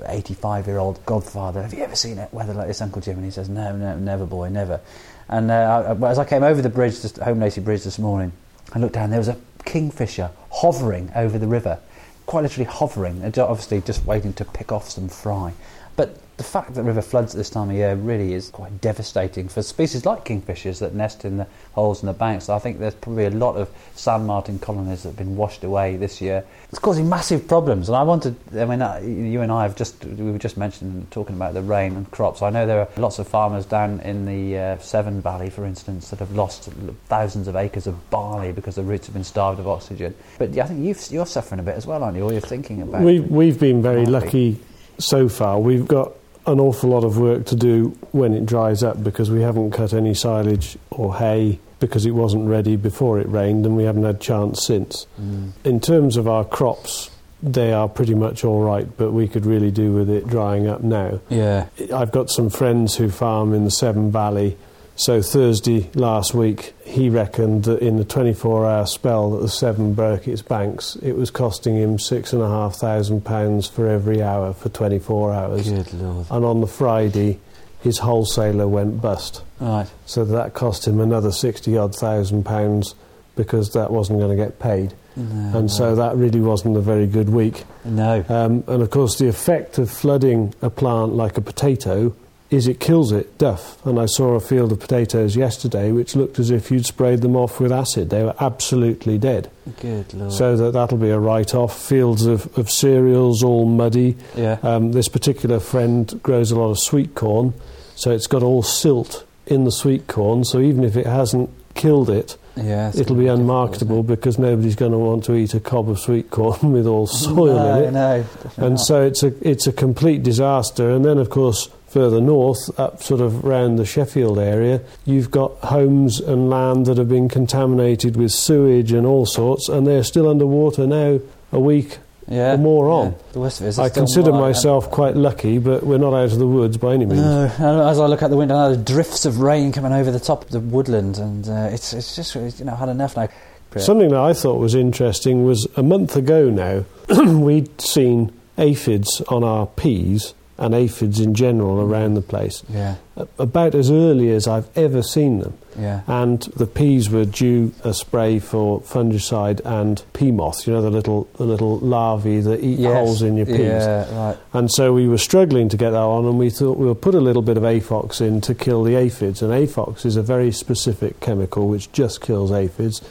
85-year-old 0.00 1.04
godfather, 1.04 1.62
have 1.62 1.74
you 1.74 1.82
ever 1.82 1.96
seen 1.96 2.18
it 2.18 2.32
weather 2.32 2.54
like 2.54 2.68
this, 2.68 2.80
Uncle 2.80 3.02
Jim? 3.02 3.16
And 3.16 3.24
he 3.24 3.30
says, 3.30 3.48
no, 3.48 3.74
no, 3.76 3.96
never, 3.96 4.26
boy, 4.26 4.48
never. 4.48 4.80
And 5.28 5.50
uh, 5.50 5.96
I, 6.00 6.10
as 6.10 6.18
I 6.18 6.24
came 6.24 6.42
over 6.42 6.62
the 6.62 6.68
bridge, 6.68 7.00
this 7.00 7.16
Holme 7.16 7.40
Lacy 7.40 7.60
Bridge 7.60 7.84
this 7.84 7.98
morning, 7.98 8.32
I 8.72 8.78
looked 8.78 8.94
down. 8.94 9.10
There 9.10 9.18
was 9.18 9.28
a 9.28 9.38
kingfisher 9.64 10.30
hovering 10.50 11.10
over 11.14 11.38
the 11.38 11.46
river, 11.46 11.78
quite 12.26 12.42
literally 12.42 12.70
hovering, 12.70 13.24
obviously 13.24 13.80
just 13.80 14.04
waiting 14.04 14.32
to 14.34 14.44
pick 14.44 14.70
off 14.70 14.90
some 14.90 15.08
fry. 15.08 15.52
But 15.96 16.18
the 16.36 16.44
fact 16.44 16.74
that 16.74 16.82
river 16.82 17.02
floods 17.02 17.34
at 17.34 17.38
this 17.38 17.50
time 17.50 17.70
of 17.70 17.76
year 17.76 17.94
really 17.94 18.32
is 18.34 18.50
quite 18.50 18.80
devastating 18.80 19.48
for 19.48 19.62
species 19.62 20.06
like 20.06 20.24
kingfishers 20.24 20.80
that 20.80 20.94
nest 20.94 21.24
in 21.24 21.36
the 21.36 21.46
holes 21.72 22.02
in 22.02 22.06
the 22.06 22.12
banks. 22.12 22.48
I 22.48 22.58
think 22.58 22.78
there's 22.78 22.94
probably 22.94 23.26
a 23.26 23.30
lot 23.30 23.56
of 23.56 23.68
sand 23.94 24.26
martin 24.26 24.58
colonies 24.58 25.02
that 25.02 25.10
have 25.10 25.16
been 25.16 25.36
washed 25.36 25.62
away 25.62 25.96
this 25.96 26.20
year. 26.20 26.44
It's 26.70 26.78
causing 26.78 27.08
massive 27.08 27.46
problems, 27.46 27.88
and 27.88 27.96
I 27.96 28.02
wanted. 28.02 28.34
I 28.56 28.64
mean, 28.64 28.80
uh, 28.80 29.00
you 29.04 29.42
and 29.42 29.52
I 29.52 29.62
have 29.62 29.76
just 29.76 30.04
we 30.04 30.30
were 30.30 30.38
just 30.38 30.56
mentioning 30.56 31.06
talking 31.10 31.36
about 31.36 31.54
the 31.54 31.62
rain 31.62 31.96
and 31.96 32.10
crops. 32.10 32.40
I 32.40 32.50
know 32.50 32.66
there 32.66 32.80
are 32.80 32.88
lots 32.96 33.18
of 33.18 33.28
farmers 33.28 33.66
down 33.66 34.00
in 34.00 34.24
the 34.24 34.58
uh, 34.58 34.78
Severn 34.78 35.20
Valley, 35.20 35.50
for 35.50 35.64
instance, 35.66 36.10
that 36.10 36.18
have 36.20 36.32
lost 36.32 36.70
thousands 37.08 37.46
of 37.46 37.56
acres 37.56 37.86
of 37.86 38.10
barley 38.10 38.52
because 38.52 38.76
the 38.76 38.82
roots 38.82 39.06
have 39.06 39.14
been 39.14 39.24
starved 39.24 39.60
of 39.60 39.68
oxygen. 39.68 40.14
But 40.38 40.56
I 40.56 40.64
think 40.64 40.84
you've, 40.84 41.10
you're 41.10 41.26
suffering 41.26 41.60
a 41.60 41.62
bit 41.62 41.76
as 41.76 41.86
well, 41.86 42.02
aren't 42.02 42.16
you? 42.16 42.24
Or 42.24 42.32
you're 42.32 42.40
thinking 42.40 42.80
about. 42.82 43.02
We've, 43.02 43.30
we've 43.30 43.60
been 43.60 43.82
very 43.82 44.06
lucky 44.06 44.58
so 44.98 45.28
far. 45.28 45.58
We've 45.58 45.86
got 45.86 46.12
an 46.46 46.58
awful 46.60 46.90
lot 46.90 47.04
of 47.04 47.18
work 47.18 47.46
to 47.46 47.56
do 47.56 47.96
when 48.10 48.34
it 48.34 48.46
dries 48.46 48.82
up 48.82 49.02
because 49.02 49.30
we 49.30 49.42
haven't 49.42 49.70
cut 49.70 49.92
any 49.92 50.14
silage 50.14 50.76
or 50.90 51.16
hay 51.16 51.58
because 51.78 52.06
it 52.06 52.12
wasn't 52.12 52.48
ready 52.48 52.76
before 52.76 53.18
it 53.18 53.28
rained 53.28 53.66
and 53.66 53.76
we 53.76 53.84
haven't 53.84 54.04
had 54.04 54.20
chance 54.20 54.64
since. 54.64 55.06
Mm. 55.20 55.52
In 55.64 55.80
terms 55.80 56.16
of 56.16 56.28
our 56.28 56.44
crops, 56.44 57.10
they 57.42 57.72
are 57.72 57.88
pretty 57.88 58.14
much 58.14 58.44
all 58.44 58.62
right, 58.62 58.86
but 58.96 59.10
we 59.10 59.26
could 59.26 59.44
really 59.44 59.72
do 59.72 59.92
with 59.92 60.08
it 60.08 60.28
drying 60.28 60.68
up 60.68 60.82
now. 60.82 61.20
Yeah. 61.28 61.66
I've 61.92 62.12
got 62.12 62.30
some 62.30 62.50
friends 62.50 62.96
who 62.96 63.10
farm 63.10 63.52
in 63.52 63.64
the 63.64 63.70
Severn 63.70 64.12
Valley. 64.12 64.56
So 64.94 65.22
Thursday 65.22 65.90
last 65.94 66.34
week, 66.34 66.74
he 66.84 67.08
reckoned 67.08 67.64
that 67.64 67.80
in 67.80 67.96
the 67.96 68.04
24-hour 68.04 68.86
spell 68.86 69.30
that 69.30 69.40
the 69.40 69.48
Severn 69.48 69.94
broke 69.94 70.28
its 70.28 70.42
banks, 70.42 70.96
it 70.96 71.12
was 71.12 71.30
costing 71.30 71.76
him 71.76 71.98
six 71.98 72.32
and 72.32 72.42
a 72.42 72.48
half 72.48 72.76
thousand 72.76 73.24
pounds 73.24 73.66
for 73.66 73.88
every 73.88 74.22
hour 74.22 74.52
for 74.52 74.68
24 74.68 75.32
hours. 75.32 75.68
Good 75.70 75.94
lord. 75.94 76.26
And 76.30 76.44
on 76.44 76.60
the 76.60 76.66
Friday, 76.66 77.40
his 77.80 77.98
wholesaler 77.98 78.68
went 78.68 79.00
bust. 79.00 79.42
Right. 79.60 79.90
So 80.06 80.24
that 80.24 80.54
cost 80.54 80.86
him 80.86 81.00
another 81.00 81.32
60 81.32 81.76
odd 81.76 81.94
thousand 81.94 82.44
pounds 82.44 82.94
because 83.34 83.72
that 83.72 83.90
wasn't 83.90 84.18
going 84.18 84.36
to 84.36 84.44
get 84.44 84.58
paid. 84.58 84.94
No, 85.16 85.58
and 85.58 85.70
so 85.70 85.94
that 85.94 86.16
really 86.16 86.40
wasn't 86.40 86.76
a 86.76 86.80
very 86.80 87.06
good 87.06 87.28
week. 87.28 87.64
No. 87.84 88.24
Um, 88.28 88.64
and 88.66 88.82
of 88.82 88.90
course, 88.90 89.18
the 89.18 89.28
effect 89.28 89.78
of 89.78 89.90
flooding 89.90 90.54
a 90.62 90.70
plant 90.70 91.14
like 91.14 91.36
a 91.36 91.42
potato 91.42 92.14
is 92.52 92.68
it 92.68 92.78
kills 92.78 93.12
it, 93.12 93.38
duff. 93.38 93.84
And 93.86 93.98
I 93.98 94.06
saw 94.06 94.34
a 94.34 94.40
field 94.40 94.72
of 94.72 94.80
potatoes 94.80 95.36
yesterday 95.36 95.90
which 95.90 96.14
looked 96.14 96.38
as 96.38 96.50
if 96.50 96.70
you'd 96.70 96.84
sprayed 96.86 97.22
them 97.22 97.34
off 97.34 97.58
with 97.60 97.72
acid. 97.72 98.10
They 98.10 98.22
were 98.22 98.34
absolutely 98.40 99.16
dead. 99.18 99.50
Good 99.80 100.12
lord. 100.12 100.32
So 100.32 100.56
that 100.56 100.72
that'll 100.72 100.98
be 100.98 101.10
a 101.10 101.18
write-off. 101.18 101.80
Fields 101.80 102.26
of, 102.26 102.56
of 102.58 102.70
cereals 102.70 103.42
all 103.42 103.64
muddy. 103.64 104.16
Yeah. 104.36 104.58
Um, 104.62 104.92
this 104.92 105.08
particular 105.08 105.60
friend 105.60 106.20
grows 106.22 106.50
a 106.50 106.58
lot 106.58 106.70
of 106.70 106.78
sweet 106.78 107.14
corn, 107.14 107.54
so 107.96 108.10
it's 108.10 108.26
got 108.26 108.42
all 108.42 108.62
silt 108.62 109.24
in 109.46 109.64
the 109.64 109.72
sweet 109.72 110.06
corn. 110.06 110.44
So 110.44 110.60
even 110.60 110.84
if 110.84 110.96
it 110.96 111.06
hasn't 111.06 111.48
killed 111.74 112.10
it, 112.10 112.36
Yeah, 112.54 112.92
it'll 112.94 113.16
be 113.16 113.28
unmarketable 113.28 114.02
because 114.02 114.38
nobody's 114.38 114.76
going 114.76 114.92
to 114.92 114.98
want 114.98 115.24
to 115.24 115.34
eat 115.34 115.54
a 115.54 115.60
cob 115.60 115.88
of 115.88 115.98
sweet 115.98 116.30
corn 116.30 116.72
with 116.76 116.86
all 116.86 117.06
soil 117.06 117.56
no, 117.56 117.78
in 117.82 117.84
it. 117.84 117.92
No, 117.92 118.24
And 118.58 118.74
not. 118.74 118.80
so 118.80 119.02
it's 119.02 119.22
a 119.22 119.32
it's 119.40 119.66
a 119.66 119.72
complete 119.72 120.22
disaster. 120.22 120.90
And 120.90 121.02
then, 121.04 121.16
of 121.16 121.30
course, 121.30 121.70
further 121.92 122.20
north, 122.20 122.78
up 122.80 123.02
sort 123.02 123.20
of 123.20 123.44
round 123.44 123.78
the 123.78 123.84
Sheffield 123.84 124.38
area, 124.38 124.80
you've 125.04 125.30
got 125.30 125.52
homes 125.58 126.20
and 126.20 126.48
land 126.48 126.86
that 126.86 126.96
have 126.96 127.08
been 127.08 127.28
contaminated 127.28 128.16
with 128.16 128.32
sewage 128.32 128.92
and 128.92 129.06
all 129.06 129.26
sorts, 129.26 129.68
and 129.68 129.86
they're 129.86 130.02
still 130.02 130.28
underwater 130.28 130.86
now, 130.86 131.20
a 131.52 131.60
week 131.60 131.98
yeah, 132.28 132.54
or 132.54 132.58
more 132.58 132.86
yeah. 132.86 132.94
on. 132.94 133.16
The 133.32 133.40
worst 133.40 133.60
of 133.60 133.66
it 133.66 133.70
is 133.70 133.78
I 133.78 133.90
consider 133.90 134.30
like- 134.30 134.40
myself 134.40 134.90
quite 134.90 135.16
lucky, 135.16 135.58
but 135.58 135.82
we're 135.82 135.98
not 135.98 136.14
out 136.14 136.32
of 136.32 136.38
the 136.38 136.46
woods 136.46 136.78
by 136.78 136.94
any 136.94 137.04
means. 137.04 137.20
No, 137.20 137.86
as 137.86 138.00
I 138.00 138.06
look 138.06 138.22
out 138.22 138.30
the 138.30 138.36
window 138.36 138.54
now, 138.54 138.68
there's 138.70 138.82
drifts 138.82 139.26
of 139.26 139.40
rain 139.40 139.70
coming 139.70 139.92
over 139.92 140.10
the 140.10 140.20
top 140.20 140.44
of 140.44 140.50
the 140.50 140.60
woodland, 140.60 141.18
and 141.18 141.46
uh, 141.46 141.68
it's 141.72 141.92
it's 141.92 142.16
just 142.16 142.34
you 142.34 142.64
know 142.64 142.74
had 142.74 142.88
enough 142.88 143.16
now. 143.16 143.28
Something 143.76 144.10
that 144.10 144.20
I 144.20 144.34
thought 144.34 144.58
was 144.58 144.74
interesting 144.74 145.44
was 145.46 145.66
a 145.76 145.82
month 145.82 146.14
ago 146.14 146.50
now, 146.50 146.84
we'd 147.32 147.80
seen 147.80 148.30
aphids 148.58 149.22
on 149.28 149.42
our 149.42 149.66
peas 149.66 150.34
and 150.58 150.74
aphids 150.74 151.18
in 151.18 151.34
general 151.34 151.76
mm. 151.76 151.90
around 151.90 152.14
the 152.14 152.20
place. 152.20 152.62
Yeah, 152.68 152.96
About 153.38 153.74
as 153.74 153.90
early 153.90 154.30
as 154.30 154.46
I've 154.46 154.68
ever 154.76 155.02
seen 155.02 155.40
them. 155.40 155.56
yeah, 155.78 156.02
And 156.06 156.42
the 156.56 156.66
peas 156.66 157.10
were 157.10 157.24
due 157.24 157.72
a 157.82 157.94
spray 157.94 158.38
for 158.38 158.80
fungicide 158.82 159.60
and 159.64 160.02
pea 160.12 160.30
moth, 160.30 160.66
you 160.66 160.72
know, 160.72 160.82
the 160.82 160.90
little, 160.90 161.28
the 161.36 161.44
little 161.44 161.78
larvae 161.78 162.40
that 162.40 162.62
eat 162.62 162.78
Yes, 162.78 162.92
holes 162.92 163.22
in 163.22 163.36
your 163.36 163.46
peas. 163.46 163.58
Yeah, 163.58 164.28
right. 164.28 164.38
And 164.52 164.70
so 164.70 164.92
we 164.92 165.08
were 165.08 165.18
struggling 165.18 165.68
to 165.70 165.76
get 165.76 165.90
that 165.90 165.96
on, 165.96 166.26
and 166.26 166.38
we 166.38 166.50
thought 166.50 166.78
we'll 166.78 166.94
put 166.94 167.14
a 167.14 167.20
little 167.20 167.42
bit 167.42 167.56
of 167.56 167.62
aphox 167.62 168.20
in 168.20 168.40
to 168.42 168.54
kill 168.54 168.84
the 168.84 168.94
aphids. 168.94 169.42
And 169.42 169.52
aphox 169.52 170.04
is 170.04 170.16
a 170.16 170.22
very 170.22 170.52
specific 170.52 171.20
chemical 171.20 171.68
which 171.68 171.90
just 171.92 172.20
kills 172.20 172.52
aphids, 172.52 173.02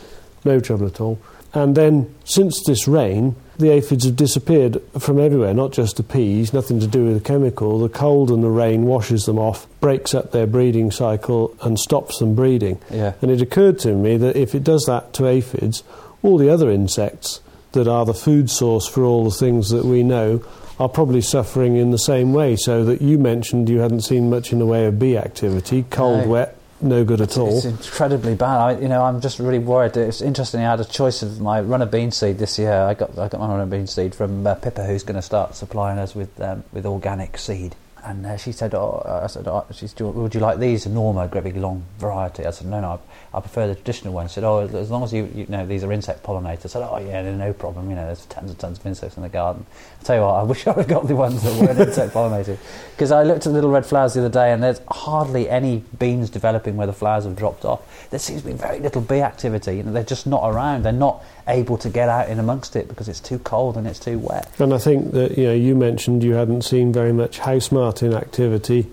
no 0.45 0.60
trouble 0.60 0.88
at 0.88 1.01
all. 1.01 1.19
And 1.54 1.75
then, 1.75 2.15
since 2.23 2.62
this 2.65 2.88
rain, 2.88 3.36
the 3.62 3.69
aphids 3.69 4.06
have 4.06 4.15
disappeared 4.15 4.82
from 5.00 5.19
everywhere, 5.19 5.54
not 5.54 5.71
just 5.71 5.97
the 5.97 6.04
peas, 6.04 6.54
nothing 6.54 6.80
to 6.82 6.88
do 6.88 7.06
with 7.06 7.13
the 7.15 7.24
chemical. 7.24 7.80
The 7.80 7.88
cold 7.89 8.30
and 8.30 8.43
the 8.43 8.50
rain 8.50 8.84
washes 8.86 9.26
them 9.26 9.39
off, 9.39 9.67
breaks 9.80 10.13
up 10.13 10.32
their 10.32 10.47
breeding 10.47 10.91
cycle, 10.91 11.56
and 11.62 11.80
stops 11.80 12.19
them 12.19 12.36
breeding. 12.36 12.80
Yeah, 12.91 13.13
And 13.21 13.32
it 13.32 13.41
occurred 13.41 13.80
to 13.80 13.93
me 13.93 14.17
that 14.17 14.36
if 14.36 14.54
it 14.54 14.63
does 14.63 14.84
that 14.86 15.13
to 15.13 15.28
aphids, 15.28 15.84
all 16.24 16.38
the 16.38 16.50
other 16.50 16.69
insects 16.69 17.39
that 17.71 17.88
are 17.88 18.06
the 18.06 18.13
food 18.13 18.50
source 18.50 18.86
for 18.88 19.04
all 19.06 19.24
the 19.24 19.32
things 19.32 19.69
that 19.69 19.86
we 19.86 20.04
know 20.04 20.43
are 20.80 20.89
probably 20.89 21.21
suffering 21.21 21.78
in 21.78 21.91
the 21.91 21.97
same 22.00 22.34
way. 22.34 22.56
So 22.56 22.84
that 22.86 23.02
you 23.02 23.17
mentioned 23.17 23.69
you 23.69 23.80
hadn't 23.80 24.02
seen 24.02 24.30
much 24.30 24.52
in 24.52 24.60
the 24.60 24.65
way 24.65 24.86
of 24.86 25.00
bee 25.00 25.15
activity, 25.17 25.86
cold, 25.89 26.26
No. 26.26 26.28
wet, 26.32 26.58
no 26.82 27.04
good 27.04 27.22
at 27.22 27.38
all. 27.38 27.56
It's 27.56 27.65
incredibly 27.65 28.36
bad. 28.36 28.58
I, 28.58 28.80
you 28.80 28.88
know, 28.88 29.04
I'm 29.04 29.22
just 29.22 29.39
really 29.39 29.60
worried. 29.60 29.96
It's 29.98 30.22
interesting. 30.22 30.62
I 30.62 30.72
had 30.72 30.80
a 30.80 30.86
choice 30.86 31.22
of 31.22 31.39
my 31.39 31.62
runner 31.62 31.86
bean 31.86 32.12
seed 32.12 32.38
this 32.38 32.58
year. 32.60 32.74
I 32.74 32.94
got 32.94 33.17
I 33.17 33.28
got 33.28 33.39
my 33.39 33.48
runner 33.48 33.65
bean 33.65 33.88
seed 33.88 34.15
from 34.15 34.46
uh, 34.46 34.56
Pippa, 34.56 34.86
who's 34.86 35.04
going 35.04 35.15
to 35.15 35.22
start 35.22 35.56
supplying 35.56 36.00
us 36.00 36.15
with 36.15 36.39
um, 36.41 36.63
with 36.72 36.86
organic 36.86 37.38
seed. 37.38 37.76
And 38.04 38.26
uh, 38.26 38.36
she 38.38 38.52
said, 38.52 38.74
"Oh, 38.74 39.04
I 39.24 39.28
said, 39.28 39.48
oh, 39.48 39.64
she's, 39.72 39.94
"Do- 39.94 40.10
would 40.10 40.34
you 40.34 40.40
like 40.40 40.58
these?" 40.58 40.88
Enorma, 40.88 41.26
a 41.26 41.28
great 41.28 41.44
big 41.44 41.58
long 41.58 41.84
variety. 42.00 42.46
I 42.46 42.52
said, 42.52 42.66
"No, 42.68 42.82
no, 42.82 43.00
I, 43.34 43.38
I 43.38 43.42
prefer 43.42 43.68
the 43.68 43.76
traditional 43.76 44.14
one." 44.14 44.28
She 44.28 44.36
said, 44.36 44.44
"Oh, 44.44 44.62
as 44.62 44.90
long 44.90 45.04
as 45.04 45.14
you, 45.14 45.30
you 45.36 45.46
know 45.50 45.68
these 45.68 45.84
are 45.84 45.92
insect 45.92 46.24
pollinators." 46.24 46.66
I 46.66 46.70
said, 46.70 46.90
"Oh, 46.90 46.98
yeah, 46.98 47.22
no 47.22 47.54
problem. 47.54 47.90
You 47.92 47.96
know, 47.96 48.06
there's 48.08 48.26
tons 48.26 48.50
and 48.50 48.60
tons 48.60 48.80
of 48.80 48.86
insects 48.88 49.18
in 49.18 49.24
the 49.24 49.30
garden." 49.30 49.66
I 50.00 50.04
tell 50.04 50.16
you 50.16 50.22
what, 50.24 50.34
I 50.34 50.44
wish 50.44 50.66
I 50.68 50.74
had 50.74 50.88
got 50.88 51.08
the 51.08 51.16
ones 51.16 51.44
that 51.44 51.62
weren't 51.62 51.80
insect 51.80 52.14
pollinated 52.14 52.58
because 52.96 53.12
I 53.12 53.22
looked 53.22 53.46
at 53.46 53.50
the 53.50 53.52
little 53.52 53.70
red 53.72 53.86
flowers 53.86 54.16
the 54.16 54.22
other 54.22 54.30
day, 54.30 54.52
and 54.52 54.64
there's 54.64 54.82
hardly 54.90 55.48
any 55.48 55.84
beans 56.00 56.32
developing 56.32 56.78
where 56.78 56.88
the 56.88 56.94
flowers 56.94 57.26
have 57.26 57.36
dropped 57.36 57.66
off. 57.66 58.10
There 58.10 58.20
seems 58.20 58.42
to 58.42 58.48
be 58.48 58.54
very 58.54 58.80
little 58.80 59.02
bee 59.02 59.22
activity. 59.22 59.78
You 59.78 59.84
know, 59.84 59.92
they're 59.92 60.04
just 60.04 60.26
not 60.26 60.50
around. 60.50 60.84
They're 60.84 60.92
not 60.92 61.24
able 61.47 61.77
to 61.80 61.89
get 61.89 62.10
out 62.10 62.30
in 62.30 62.39
amongst 62.39 62.75
it 62.75 62.88
because 62.88 63.08
it's 63.08 63.19
too 63.19 63.39
cold 63.39 63.77
and 63.77 63.88
it's 63.88 63.99
too 63.99 64.19
wet. 64.19 64.49
And 64.60 64.73
I 64.73 64.77
think 64.77 65.12
that 65.12 65.38
you 65.38 65.45
know 65.47 65.54
you 65.54 65.75
mentioned 65.75 66.23
you 66.23 66.34
hadn't 66.34 66.63
seen 66.63 66.91
very 66.93 67.13
much 67.13 67.39
house 67.39 67.71
martin 67.71 68.13
activity. 68.13 68.88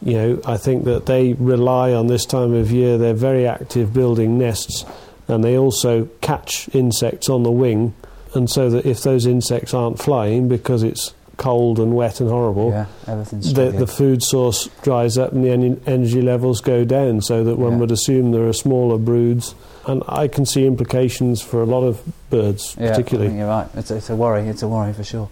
You 0.00 0.12
know, 0.14 0.40
I 0.44 0.56
think 0.56 0.84
that 0.84 1.06
they 1.06 1.34
rely 1.34 1.92
on 1.92 2.08
this 2.08 2.26
time 2.26 2.54
of 2.54 2.72
year. 2.72 2.98
They're 2.98 3.14
very 3.14 3.46
active 3.46 3.92
building 3.94 4.36
nests, 4.36 4.84
and 5.28 5.44
they 5.44 5.56
also 5.56 6.08
catch 6.20 6.68
insects 6.74 7.28
on 7.28 7.44
the 7.44 7.52
wing. 7.52 7.94
And 8.34 8.50
so 8.50 8.68
that 8.70 8.84
if 8.86 9.02
those 9.02 9.26
insects 9.26 9.74
aren't 9.74 9.98
flying 10.00 10.48
because 10.48 10.82
it's 10.82 11.14
cold 11.36 11.78
and 11.78 11.94
wet 11.94 12.20
and 12.20 12.28
horrible, 12.30 12.70
Yeah, 12.70 12.86
everything's 13.06 13.52
the, 13.52 13.70
the 13.70 13.86
food 13.86 14.22
source 14.22 14.68
dries 14.82 15.18
up 15.18 15.32
and 15.32 15.44
the 15.44 15.80
energy 15.86 16.20
levels 16.22 16.60
go 16.60 16.84
down, 16.84 17.20
so 17.20 17.44
that 17.44 17.56
one 17.58 17.72
Yeah. 17.72 17.78
would 17.78 17.90
assume 17.92 18.32
there 18.32 18.48
are 18.48 18.52
smaller 18.52 18.98
broods. 18.98 19.54
And 19.86 20.02
I 20.08 20.28
can 20.28 20.46
see 20.46 20.64
implications 20.64 21.42
for 21.42 21.60
a 21.62 21.66
lot 21.66 21.82
of 21.82 22.00
birds, 22.30 22.76
Yeah, 22.78 22.90
particularly. 22.90 23.36
you're 23.36 23.48
right. 23.48 23.66
It's 23.74 23.90
a, 23.90 23.96
it's 23.96 24.10
a 24.10 24.14
worry. 24.16 24.46
It's 24.48 24.62
a 24.62 24.68
worry 24.68 24.92
for 24.92 25.02
sure. 25.02 25.28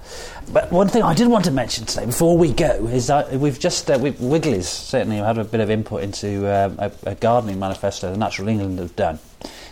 But 0.52 0.72
one 0.72 0.88
thing 0.88 1.04
I 1.04 1.14
did 1.14 1.28
want 1.28 1.44
to 1.44 1.52
mention 1.52 1.84
today 1.86 2.06
before 2.06 2.36
we 2.36 2.52
go 2.52 2.86
is 2.88 3.06
that 3.06 3.30
we've 3.32 3.60
just 3.60 3.88
uh, 3.90 3.98
we've, 4.00 4.20
Wiggly's 4.20 4.68
certainly 4.68 5.18
had 5.18 5.38
a 5.38 5.44
bit 5.44 5.60
of 5.60 5.70
input 5.70 6.02
into 6.02 6.52
um, 6.52 6.76
a, 6.78 6.90
a 7.04 7.14
gardening 7.14 7.60
manifesto 7.60 8.10
that 8.10 8.18
Natural 8.18 8.48
England 8.48 8.78
have 8.80 8.96
done. 8.96 9.20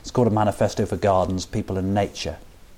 It's 0.00 0.12
called 0.12 0.28
a 0.28 0.30
manifesto 0.30 0.86
for 0.86 0.96
gardens, 0.96 1.44
people 1.44 1.76
and 1.76 1.92
nature, 1.92 2.36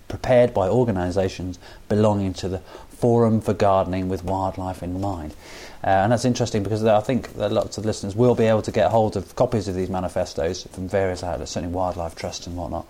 prepared 0.09 0.55
by 0.55 0.69
organisations 0.69 1.59
belonging 1.89 2.33
to 2.35 2.49
the 2.49 2.59
Forum 2.89 3.41
for 3.41 3.53
Gardening 3.55 4.09
with 4.09 4.25
Wildlife 4.25 4.83
in 4.83 5.01
Mind. 5.01 5.35
Uh, 5.83 5.87
and 5.87 6.13
that's 6.13 6.27
interesting 6.27 6.63
because 6.63 6.85
I 6.85 7.01
think 7.01 7.35
that 7.35 7.53
lots 7.53 7.79
of 7.79 7.87
listeners 7.87 8.15
will 8.15 8.35
be 8.35 8.45
able 8.45 8.63
to 8.63 8.73
get 8.73 8.91
hold 8.91 9.17
of 9.17 9.35
copies 9.35 9.67
of 9.67 9.75
these 9.75 9.89
manifestos 9.89 10.65
from 10.65 10.89
various 10.89 11.23
outlets, 11.23 11.53
certainly 11.53 11.75
Wildlife 11.75 12.15
Trust 12.15 12.47
and 12.47 12.57
whatnot. 12.57 12.87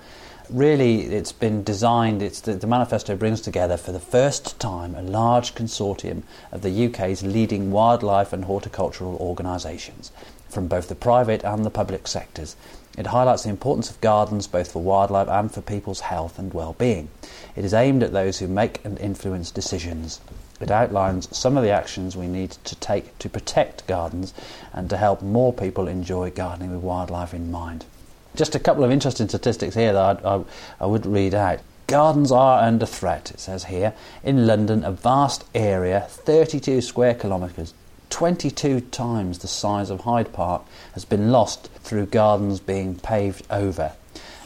Really, 0.48 1.03
it's 1.03 1.31
been 1.31 1.62
designed, 1.62 2.22
it's 2.22 2.40
the, 2.40 2.55
the 2.55 2.66
manifesto 2.66 3.14
brings 3.14 3.40
together 3.40 3.76
for 3.76 3.92
the 3.92 4.00
first 4.00 4.59
time 4.59 4.96
a 4.96 5.03
large 5.03 5.55
consortium 5.55 6.24
of 6.50 6.62
the 6.62 6.87
UK's 6.87 7.22
leading 7.22 7.70
wildlife 7.70 8.33
and 8.33 8.46
horticultural 8.46 9.16
organisations 9.18 10.11
from 10.48 10.66
both 10.66 10.88
the 10.88 10.96
private 10.96 11.44
and 11.44 11.64
the 11.64 11.70
public 11.70 12.09
sectors. 12.09 12.57
It 12.98 13.07
highlights 13.07 13.44
the 13.44 13.50
importance 13.50 13.88
of 13.88 14.00
gardens 14.00 14.48
both 14.48 14.72
for 14.72 14.83
wildlife 14.83 15.29
and 15.29 15.53
for 15.53 15.61
people's 15.61 16.00
health 16.00 16.40
and 16.40 16.53
well-being. 16.53 17.09
It 17.55 17.64
is 17.64 17.72
aimed 17.72 18.03
at 18.03 18.12
those 18.12 18.40
who 18.40 18.48
make 18.48 18.85
and 18.85 18.98
influence 18.98 19.53
decisions. 19.53 20.20
It 20.61 20.70
outlines 20.70 21.35
some 21.37 21.57
of 21.57 21.62
the 21.62 21.70
actions 21.70 22.16
we 22.16 22.29
need 22.29 22.51
to 22.51 22.77
take 22.77 23.18
to 23.18 23.31
protect 23.31 23.87
gardens 23.87 24.35
and 24.73 24.90
to 24.90 24.99
help 24.99 25.23
more 25.23 25.53
people 25.53 25.88
enjoy 25.88 26.31
gardening 26.31 26.70
with 26.70 26.83
wildlife 26.83 27.33
in 27.33 27.51
mind. 27.51 27.87
Just 28.37 28.55
a 28.55 28.61
couple 28.61 28.85
of 28.85 28.90
interesting 28.90 29.29
statistics 29.29 29.75
here 29.75 29.92
that 29.94 30.25
I, 30.25 30.37
I, 30.37 30.44
I 30.81 30.87
would 30.87 31.07
read 31.07 31.35
out. 31.35 31.61
Gardens 31.87 32.31
are 32.31 32.62
under 32.62 32.87
threat, 32.87 33.31
it 33.33 33.40
says 33.40 33.64
here. 33.64 33.94
In 34.23 34.46
London, 34.46 34.85
a 34.85 34.92
vast 34.92 35.44
area, 35.55 36.07
32 36.09 36.83
square 36.83 37.14
kilometres, 37.14 37.75
22 38.11 38.81
times 38.81 39.38
the 39.38 39.49
size 39.49 39.90
of 39.90 40.01
Hyde 40.01 40.33
Park, 40.33 40.62
has 40.92 41.05
been 41.05 41.33
lost 41.33 41.68
through 41.83 42.07
gardens 42.07 42.61
being 42.61 42.96
paved 42.96 43.46
over. 43.51 43.92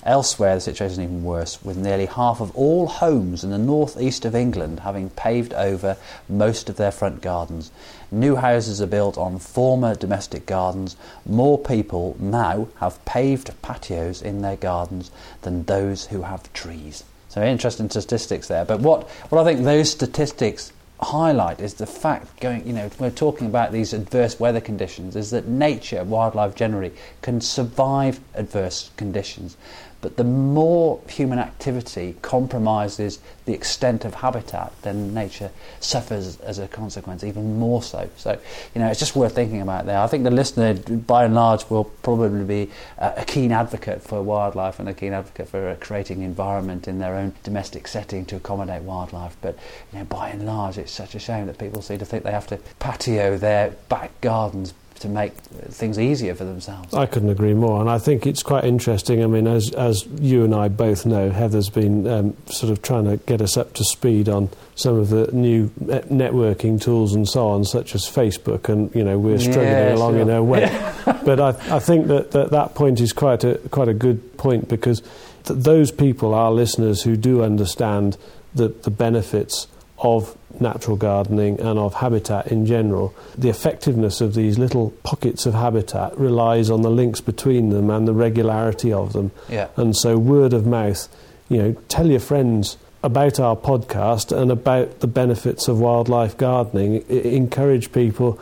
Elsewhere, 0.04 0.56
the 0.56 0.60
situation 0.60 0.92
is 0.92 1.08
even 1.08 1.24
worse, 1.24 1.64
with 1.64 1.78
nearly 1.78 2.04
half 2.04 2.40
of 2.40 2.54
all 2.54 2.86
homes 2.86 3.42
in 3.42 3.50
the 3.50 3.56
northeast 3.58 4.26
of 4.26 4.34
England 4.34 4.80
having 4.80 5.08
paved 5.10 5.54
over 5.54 5.96
most 6.28 6.68
of 6.68 6.76
their 6.76 6.90
front 6.90 7.22
gardens. 7.22 7.70
New 8.10 8.36
houses 8.36 8.82
are 8.82 8.86
built 8.86 9.16
on 9.16 9.38
former 9.38 9.94
domestic 9.94 10.44
gardens. 10.44 10.96
More 11.24 11.58
people 11.58 12.16
now 12.18 12.68
have 12.80 13.02
paved 13.06 13.50
patios 13.62 14.20
in 14.20 14.42
their 14.42 14.56
gardens 14.56 15.10
than 15.40 15.64
those 15.64 16.06
who 16.06 16.22
have 16.22 16.52
trees. 16.52 17.04
So, 17.30 17.42
interesting 17.42 17.88
statistics 17.88 18.48
there. 18.48 18.66
But 18.66 18.80
what, 18.80 19.08
what 19.30 19.40
I 19.40 19.44
think 19.44 19.64
those 19.64 19.90
statistics 19.90 20.72
highlight 21.00 21.60
is 21.60 21.74
the 21.74 21.86
fact 21.86 22.40
going 22.40 22.66
you 22.66 22.72
know 22.72 22.88
we're 22.98 23.10
talking 23.10 23.48
about 23.48 23.72
these 23.72 23.92
adverse 23.92 24.38
weather 24.38 24.60
conditions 24.60 25.16
is 25.16 25.30
that 25.30 25.46
nature 25.46 26.02
wildlife 26.04 26.54
generally 26.54 26.92
can 27.20 27.40
survive 27.40 28.20
adverse 28.34 28.90
conditions 28.96 29.56
but 30.04 30.18
the 30.18 30.24
more 30.24 31.00
human 31.08 31.38
activity 31.38 32.14
compromises 32.20 33.20
the 33.46 33.54
extent 33.54 34.04
of 34.04 34.12
habitat 34.12 34.70
then 34.82 35.14
nature 35.14 35.50
suffers 35.80 36.38
as 36.40 36.58
a 36.58 36.68
consequence 36.68 37.24
even 37.24 37.58
more 37.58 37.82
so. 37.82 38.06
So 38.18 38.38
you 38.74 38.82
know 38.82 38.88
it's 38.88 39.00
just 39.00 39.16
worth 39.16 39.34
thinking 39.34 39.62
about 39.62 39.86
there. 39.86 39.98
I 39.98 40.06
think 40.06 40.24
the 40.24 40.30
listener 40.30 40.74
by 40.74 41.24
and 41.24 41.34
large 41.34 41.70
will 41.70 41.84
probably 41.84 42.44
be 42.44 42.70
uh, 42.98 43.12
a 43.16 43.24
keen 43.24 43.50
advocate 43.50 44.02
for 44.02 44.22
wildlife 44.22 44.78
and 44.78 44.90
a 44.90 44.92
keen 44.92 45.14
advocate 45.14 45.48
for 45.48 45.70
uh, 45.70 45.76
creating 45.80 46.20
environment 46.20 46.86
in 46.86 46.98
their 46.98 47.14
own 47.14 47.32
domestic 47.42 47.88
setting 47.88 48.26
to 48.26 48.36
accommodate 48.36 48.82
wildlife. 48.82 49.38
But 49.40 49.58
you 49.90 50.00
know 50.00 50.04
by 50.04 50.28
and 50.28 50.44
large 50.44 50.76
it's 50.76 50.92
such 50.92 51.14
a 51.14 51.18
shame 51.18 51.46
that 51.46 51.56
people 51.56 51.80
seem 51.80 51.98
to 51.98 52.04
think 52.04 52.24
they 52.24 52.30
have 52.30 52.48
to 52.48 52.58
patio 52.78 53.38
their 53.38 53.70
back 53.88 54.20
gardens 54.20 54.74
to 55.04 55.08
make 55.10 55.32
things 55.70 55.98
easier 55.98 56.34
for 56.34 56.44
themselves. 56.44 56.92
I 56.92 57.06
couldn't 57.06 57.28
agree 57.30 57.54
more, 57.54 57.80
and 57.80 57.88
I 57.88 57.98
think 57.98 58.26
it's 58.26 58.42
quite 58.42 58.64
interesting. 58.64 59.22
I 59.22 59.26
mean, 59.26 59.46
as 59.46 59.70
as 59.74 60.04
you 60.18 60.44
and 60.44 60.54
I 60.54 60.68
both 60.68 61.06
know, 61.06 61.30
Heather's 61.30 61.68
been 61.70 62.06
um, 62.06 62.36
sort 62.46 62.72
of 62.72 62.82
trying 62.82 63.04
to 63.04 63.16
get 63.26 63.40
us 63.40 63.56
up 63.56 63.74
to 63.74 63.84
speed 63.84 64.28
on 64.28 64.48
some 64.74 64.96
of 64.96 65.10
the 65.10 65.30
new 65.32 65.68
networking 65.78 66.80
tools 66.80 67.14
and 67.14 67.28
so 67.28 67.46
on, 67.48 67.64
such 67.64 67.94
as 67.94 68.02
Facebook, 68.02 68.68
and 68.68 68.94
you 68.94 69.04
know 69.04 69.18
we're 69.18 69.38
struggling 69.38 69.66
Yeah, 69.68 69.94
along 69.94 70.14
sure. 70.14 70.22
in 70.22 70.30
our 70.30 70.42
way. 70.42 70.66
but 71.24 71.40
I, 71.40 71.48
I 71.76 71.78
think 71.78 72.06
that, 72.08 72.32
that 72.32 72.50
that 72.50 72.74
point 72.74 73.00
is 73.00 73.12
quite 73.12 73.44
a 73.44 73.58
quite 73.70 73.88
a 73.88 73.94
good 73.94 74.36
point 74.36 74.68
because 74.68 75.00
th- 75.44 75.58
those 75.60 75.90
people 75.90 76.34
are 76.34 76.50
listeners 76.50 77.02
who 77.02 77.16
do 77.16 77.42
understand 77.42 78.16
the 78.54 78.68
the 78.68 78.90
benefits 78.90 79.66
of 79.98 80.36
natural 80.60 80.96
gardening 80.96 81.58
and 81.60 81.78
of 81.78 81.94
habitat 81.94 82.48
in 82.48 82.66
general. 82.66 83.14
The 83.36 83.48
effectiveness 83.48 84.20
of 84.20 84.34
these 84.34 84.58
little 84.58 84.90
pockets 85.02 85.46
of 85.46 85.54
habitat 85.54 86.16
relies 86.18 86.70
on 86.70 86.82
the 86.82 86.90
links 86.90 87.20
between 87.20 87.70
them 87.70 87.90
and 87.90 88.06
the 88.06 88.12
regularity 88.12 88.92
of 88.92 89.12
them. 89.12 89.30
Yeah. 89.48 89.68
And 89.76 89.96
so, 89.96 90.18
word 90.18 90.52
of 90.52 90.66
mouth, 90.66 91.08
you 91.48 91.58
know, 91.58 91.72
tell 91.88 92.06
your 92.08 92.20
friends 92.20 92.76
about 93.02 93.38
our 93.38 93.56
podcast 93.56 94.36
and 94.36 94.50
about 94.50 95.00
the 95.00 95.06
benefits 95.06 95.68
of 95.68 95.78
wildlife 95.78 96.36
gardening. 96.36 97.04
I- 97.10 97.12
encourage 97.12 97.92
people. 97.92 98.38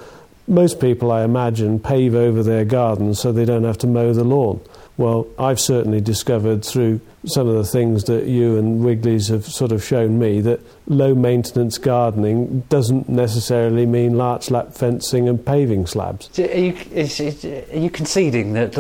Most 0.47 0.81
people, 0.81 1.11
I 1.11 1.25
imagine, 1.25 1.79
pave 1.81 2.15
over 2.15 2.43
their 2.43 2.65
gardens 2.65 3.21
so 3.21 3.33
they 3.33 3.45
don't 3.45 3.65
have 3.65 3.79
to 3.79 3.87
mow 3.87 4.13
the 4.13 4.25
lawn. 4.25 4.61
Well, 4.97 5.27
I've 5.39 5.61
certainly 5.61 6.01
discovered 6.01 6.65
through 6.65 7.01
some 7.25 7.47
of 7.47 7.55
the 7.55 7.65
things 7.65 8.05
that 8.05 8.27
you 8.27 8.59
and 8.59 8.85
Wiggly's 8.85 9.29
have 9.29 9.45
sort 9.45 9.71
of 9.71 9.83
shown 9.83 10.19
me 10.19 10.41
that 10.41 10.61
low 10.87 11.15
maintenance 11.15 11.79
gardening 11.79 12.61
doesn't 12.69 13.09
necessarily 13.09 13.87
mean 13.87 14.17
larch 14.17 14.51
lap 14.51 14.75
fencing 14.75 15.29
and 15.29 15.45
paving 15.45 15.87
slabs. 15.87 16.37
Are 16.39 16.43
you, 16.43 16.77
is, 16.91 17.21
is, 17.21 17.45
are 17.45 17.79
you 17.79 17.91
conceding 17.91 18.55
that 18.55 18.77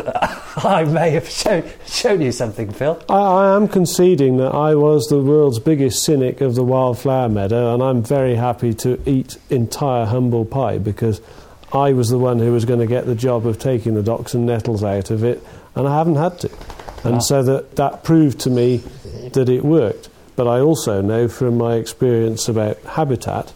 I 0.65 0.85
may 0.85 1.11
have 1.11 1.29
shown, 1.29 1.65
shown 1.87 2.21
you 2.21 2.33
something, 2.33 2.73
Phil? 2.73 3.01
I, 3.09 3.15
I 3.15 3.57
am 3.57 3.69
conceding 3.69 4.39
that 4.39 4.55
I 4.55 4.75
was 4.75 5.07
the 5.07 5.23
world's 5.23 5.61
biggest 5.61 6.03
cynic 6.05 6.41
of 6.41 6.57
the 6.57 6.65
wildflower 6.65 7.29
meadow, 7.29 7.73
and 7.73 7.83
I'm 7.83 8.03
very 8.03 8.35
happy 8.35 8.75
to 8.75 9.01
eat 9.07 9.37
entire 9.51 10.07
humble 10.07 10.45
pie 10.45 10.79
because 10.79 11.21
I 11.73 11.93
was 11.93 12.09
the 12.11 12.19
one 12.19 12.41
who 12.41 12.53
was 12.53 12.65
going 12.65 12.81
to 12.81 12.87
get 12.87 13.07
the 13.07 13.15
job 13.15 13.47
of 13.47 13.61
taking 13.61 13.95
the 13.95 14.03
docks 14.03 14.35
and 14.35 14.47
nettles 14.47 14.83
out 14.83 15.11
of 15.11 15.23
it, 15.23 15.43
and 15.77 15.87
I 15.87 15.97
haven't 15.97 16.17
had 16.17 16.41
to. 16.41 16.51
And 17.05 17.17
Ah. 17.17 17.19
so 17.21 17.43
that, 17.43 17.77
that 17.77 18.05
proved 18.05 18.39
to 18.41 18.51
me 18.51 18.83
that 19.33 19.49
it 19.49 19.65
worked. 19.65 20.09
But 20.37 20.47
I 20.47 20.61
also 20.61 21.01
know 21.03 21.29
from 21.29 21.59
my 21.59 21.75
experience 21.77 22.49
about 22.49 22.79
habitat 22.87 23.53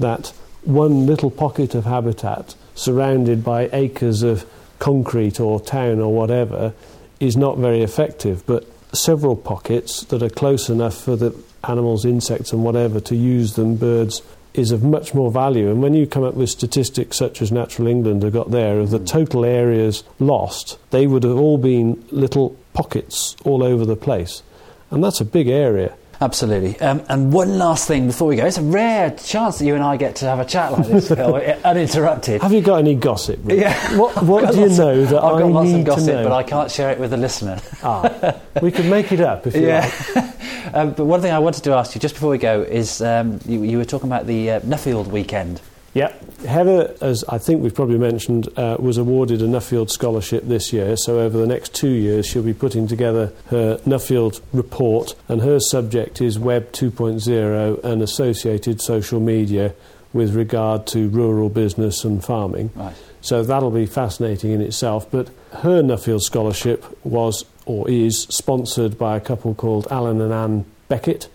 that 0.00 0.32
one 0.64 1.06
little 1.06 1.30
pocket 1.30 1.74
of 1.74 1.84
habitat 1.84 2.54
surrounded 2.74 3.44
by 3.44 3.68
acres 3.72 4.22
of 4.22 4.46
concrete 4.78 5.38
or 5.40 5.60
town 5.60 6.00
or 6.00 6.12
whatever 6.14 6.72
is 7.20 7.36
not 7.36 7.58
very 7.58 7.82
effective. 7.82 8.44
But 8.46 8.64
several 8.92 9.36
pockets 9.36 10.04
that 10.04 10.22
are 10.22 10.30
close 10.30 10.68
enough 10.68 10.96
for 10.96 11.16
the 11.16 11.34
animals, 11.68 12.04
insects, 12.04 12.52
and 12.52 12.64
whatever 12.64 13.00
to 13.00 13.16
use 13.16 13.54
them, 13.54 13.76
birds, 13.76 14.22
is 14.54 14.70
of 14.70 14.82
much 14.84 15.14
more 15.14 15.30
value. 15.32 15.68
And 15.68 15.82
when 15.82 15.94
you 15.94 16.06
come 16.06 16.22
up 16.22 16.34
with 16.34 16.48
statistics 16.48 17.16
such 17.18 17.42
as 17.42 17.50
Natural 17.50 17.88
England 17.88 18.22
have 18.22 18.32
got 18.32 18.50
there 18.50 18.78
of 18.78 18.90
the 18.90 18.98
total 19.00 19.44
areas 19.44 20.04
lost, 20.20 20.78
they 20.90 21.06
would 21.06 21.24
have 21.24 21.36
all 21.36 21.58
been 21.58 22.04
little 22.10 22.56
pockets 22.74 23.36
all 23.44 23.62
over 23.62 23.86
the 23.86 23.96
place. 23.96 24.42
And 24.90 25.02
that's 25.02 25.20
a 25.20 25.24
big 25.24 25.48
area. 25.48 25.96
Absolutely. 26.20 26.78
Um, 26.80 27.02
and 27.08 27.32
one 27.32 27.58
last 27.58 27.88
thing 27.88 28.06
before 28.06 28.28
we 28.28 28.36
go. 28.36 28.46
It's 28.46 28.58
a 28.58 28.62
rare 28.62 29.10
chance 29.10 29.58
that 29.58 29.64
you 29.64 29.74
and 29.74 29.82
I 29.82 29.96
get 29.96 30.16
to 30.16 30.26
have 30.26 30.38
a 30.38 30.44
chat 30.44 30.72
like 30.72 30.86
this, 30.86 31.08
Phil, 31.08 31.34
uninterrupted. 31.64 32.42
Have 32.42 32.52
you 32.52 32.60
got 32.60 32.76
any 32.76 32.94
gossip? 32.94 33.40
Rick? 33.42 33.60
Yeah. 33.60 33.96
What, 33.98 34.22
what 34.22 34.52
do 34.52 34.60
you 34.60 34.66
lots 34.66 34.78
of- 34.78 34.78
know 34.78 35.04
that 35.06 35.22
I've 35.22 35.34
I 35.34 35.40
got 35.40 35.50
lots 35.50 35.72
of 35.72 35.84
gossip, 35.84 36.24
but 36.24 36.32
I 36.32 36.42
can't 36.42 36.70
share 36.70 36.90
it 36.90 36.98
with 36.98 37.10
the 37.10 37.16
listener. 37.16 37.60
Ah, 37.82 38.38
we 38.62 38.70
could 38.70 38.86
make 38.86 39.12
it 39.12 39.20
up 39.20 39.46
if 39.46 39.54
you 39.54 39.66
yeah. 39.66 39.92
like. 40.14 40.74
um, 40.74 40.92
but 40.92 41.04
one 41.04 41.20
thing 41.20 41.32
I 41.32 41.38
wanted 41.38 41.64
to 41.64 41.72
ask 41.72 41.94
you 41.94 42.00
just 42.00 42.14
before 42.14 42.30
we 42.30 42.38
go 42.38 42.62
is 42.62 43.02
um, 43.02 43.40
you, 43.44 43.62
you 43.62 43.78
were 43.78 43.84
talking 43.84 44.08
about 44.08 44.26
the 44.26 44.52
uh, 44.52 44.60
Nuffield 44.60 45.08
weekend. 45.08 45.60
Yep. 45.94 46.40
Heather, 46.40 46.94
as 47.00 47.24
I 47.28 47.38
think 47.38 47.62
we've 47.62 47.74
probably 47.74 47.98
mentioned, 47.98 48.48
uh, 48.58 48.76
was 48.78 48.98
awarded 48.98 49.40
a 49.40 49.46
Nuffield 49.46 49.90
Scholarship 49.90 50.44
this 50.44 50.72
year. 50.72 50.96
So 50.96 51.20
over 51.20 51.38
the 51.38 51.46
next 51.46 51.74
two 51.74 51.88
years, 51.88 52.26
she'll 52.26 52.42
be 52.42 52.52
putting 52.52 52.86
together 52.86 53.32
her 53.46 53.78
Nuffield 53.86 54.40
report, 54.52 55.14
and 55.28 55.40
her 55.40 55.60
subject 55.60 56.20
is 56.20 56.38
Web 56.38 56.72
2.0 56.72 57.82
and 57.84 58.02
associated 58.02 58.80
social 58.80 59.20
media 59.20 59.72
with 60.12 60.34
regard 60.34 60.86
to 60.88 61.08
rural 61.08 61.48
business 61.48 62.04
and 62.04 62.24
farming. 62.24 62.70
Right. 62.74 62.94
So 63.20 63.42
that'll 63.42 63.70
be 63.70 63.86
fascinating 63.86 64.50
in 64.50 64.60
itself. 64.60 65.10
But 65.10 65.30
her 65.52 65.82
Nuffield 65.82 66.22
Scholarship 66.22 66.84
was 67.04 67.44
or 67.66 67.88
is 67.88 68.22
sponsored 68.24 68.98
by 68.98 69.16
a 69.16 69.20
couple 69.20 69.54
called 69.54 69.86
Alan 69.90 70.20
and 70.20 70.32
Anne 70.32 70.64
Beckett 70.88 71.28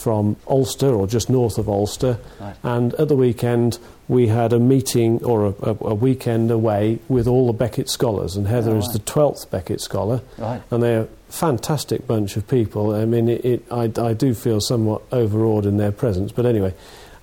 from 0.00 0.36
Ulster 0.48 0.88
or 0.88 1.06
just 1.06 1.28
north 1.28 1.58
of 1.58 1.68
Ulster. 1.68 2.18
Right. 2.40 2.56
And 2.62 2.94
at 2.94 3.08
the 3.08 3.16
weekend, 3.16 3.78
we 4.08 4.28
had 4.28 4.52
a 4.52 4.58
meeting 4.58 5.22
or 5.24 5.46
a, 5.46 5.54
a, 5.62 5.76
a 5.80 5.94
weekend 5.94 6.50
away 6.50 6.98
with 7.08 7.26
all 7.26 7.46
the 7.46 7.52
Beckett 7.52 7.88
scholars. 7.88 8.36
And 8.36 8.46
Heather 8.46 8.72
Oh, 8.72 8.78
is 8.78 8.88
the 8.88 8.98
12th 9.00 9.50
Beckett 9.50 9.80
scholar. 9.80 10.22
Right. 10.38 10.62
And 10.70 10.82
they're 10.82 11.02
a 11.02 11.08
fantastic 11.32 12.06
bunch 12.06 12.36
of 12.36 12.48
people. 12.48 12.94
I 12.94 13.04
mean, 13.04 13.28
it, 13.28 13.44
it, 13.44 13.64
I, 13.70 13.92
I 14.00 14.14
do 14.14 14.34
feel 14.34 14.60
somewhat 14.60 15.02
overawed 15.12 15.66
in 15.66 15.76
their 15.76 15.92
presence. 15.92 16.32
But 16.32 16.46
anyway, 16.46 16.74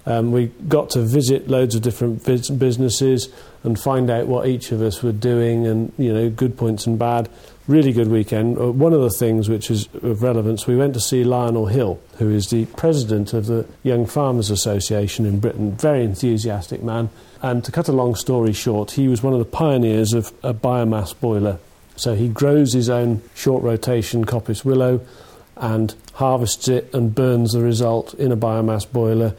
um, 0.06 0.32
we 0.32 0.48
got 0.68 0.92
to 0.92 1.02
visit 1.02 1.50
loads 1.50 1.76
of 1.76 1.82
different 1.82 2.24
vis- 2.24 2.50
businesses 2.50 3.28
and 3.64 3.78
find 3.78 4.10
out 4.10 4.28
what 4.28 4.48
each 4.48 4.72
of 4.72 4.82
us 4.82 5.04
were 5.04 5.12
doing 5.12 5.68
and, 5.68 5.92
you 5.98 6.14
know, 6.14 6.30
good 6.30 6.56
points 6.58 6.86
and 6.88 6.98
bad. 6.98 7.28
Really 7.68 7.92
good 7.92 8.08
weekend. 8.08 8.58
Uh, 8.58 8.72
one 8.72 8.94
of 8.94 9.02
the 9.02 9.10
things 9.10 9.50
which 9.50 9.70
is 9.70 9.90
of 10.02 10.24
relevance, 10.24 10.68
we 10.68 10.78
went 10.78 10.94
to 10.94 11.02
see 11.02 11.26
Lionel 11.26 11.66
Hill, 11.66 12.00
who 12.18 12.32
is 12.32 12.50
the 12.50 12.66
president 12.66 13.34
of 13.34 13.48
the 13.48 13.68
Young 13.84 14.06
Farmers 14.06 14.50
Association 14.50 15.26
in 15.26 15.42
Britain. 15.42 15.74
Very 15.74 16.06
enthusiastic 16.06 16.82
man. 16.82 17.10
And 17.42 17.66
to 17.66 17.72
cut 17.74 17.90
a 17.90 17.92
long 17.92 18.16
story 18.16 18.54
short, 18.54 18.92
he 18.92 19.10
was 19.10 19.22
one 19.22 19.34
of 19.34 19.40
the 19.40 19.46
pioneers 19.46 20.14
of 20.14 20.32
a 20.44 20.54
biomass 20.54 21.14
boiler. 21.20 21.60
So 21.98 22.16
he 22.16 22.30
grows 22.30 22.72
his 22.72 22.90
own 22.90 23.22
short 23.36 23.62
rotation 23.64 24.24
coppice 24.24 24.64
willow 24.64 25.06
and 25.58 25.94
harvests 26.14 26.70
it 26.70 26.94
and 26.94 27.14
burns 27.14 27.52
the 27.52 27.62
result 27.62 28.14
in 28.14 28.32
a 28.32 28.38
biomass 28.38 28.90
boiler 28.90 29.36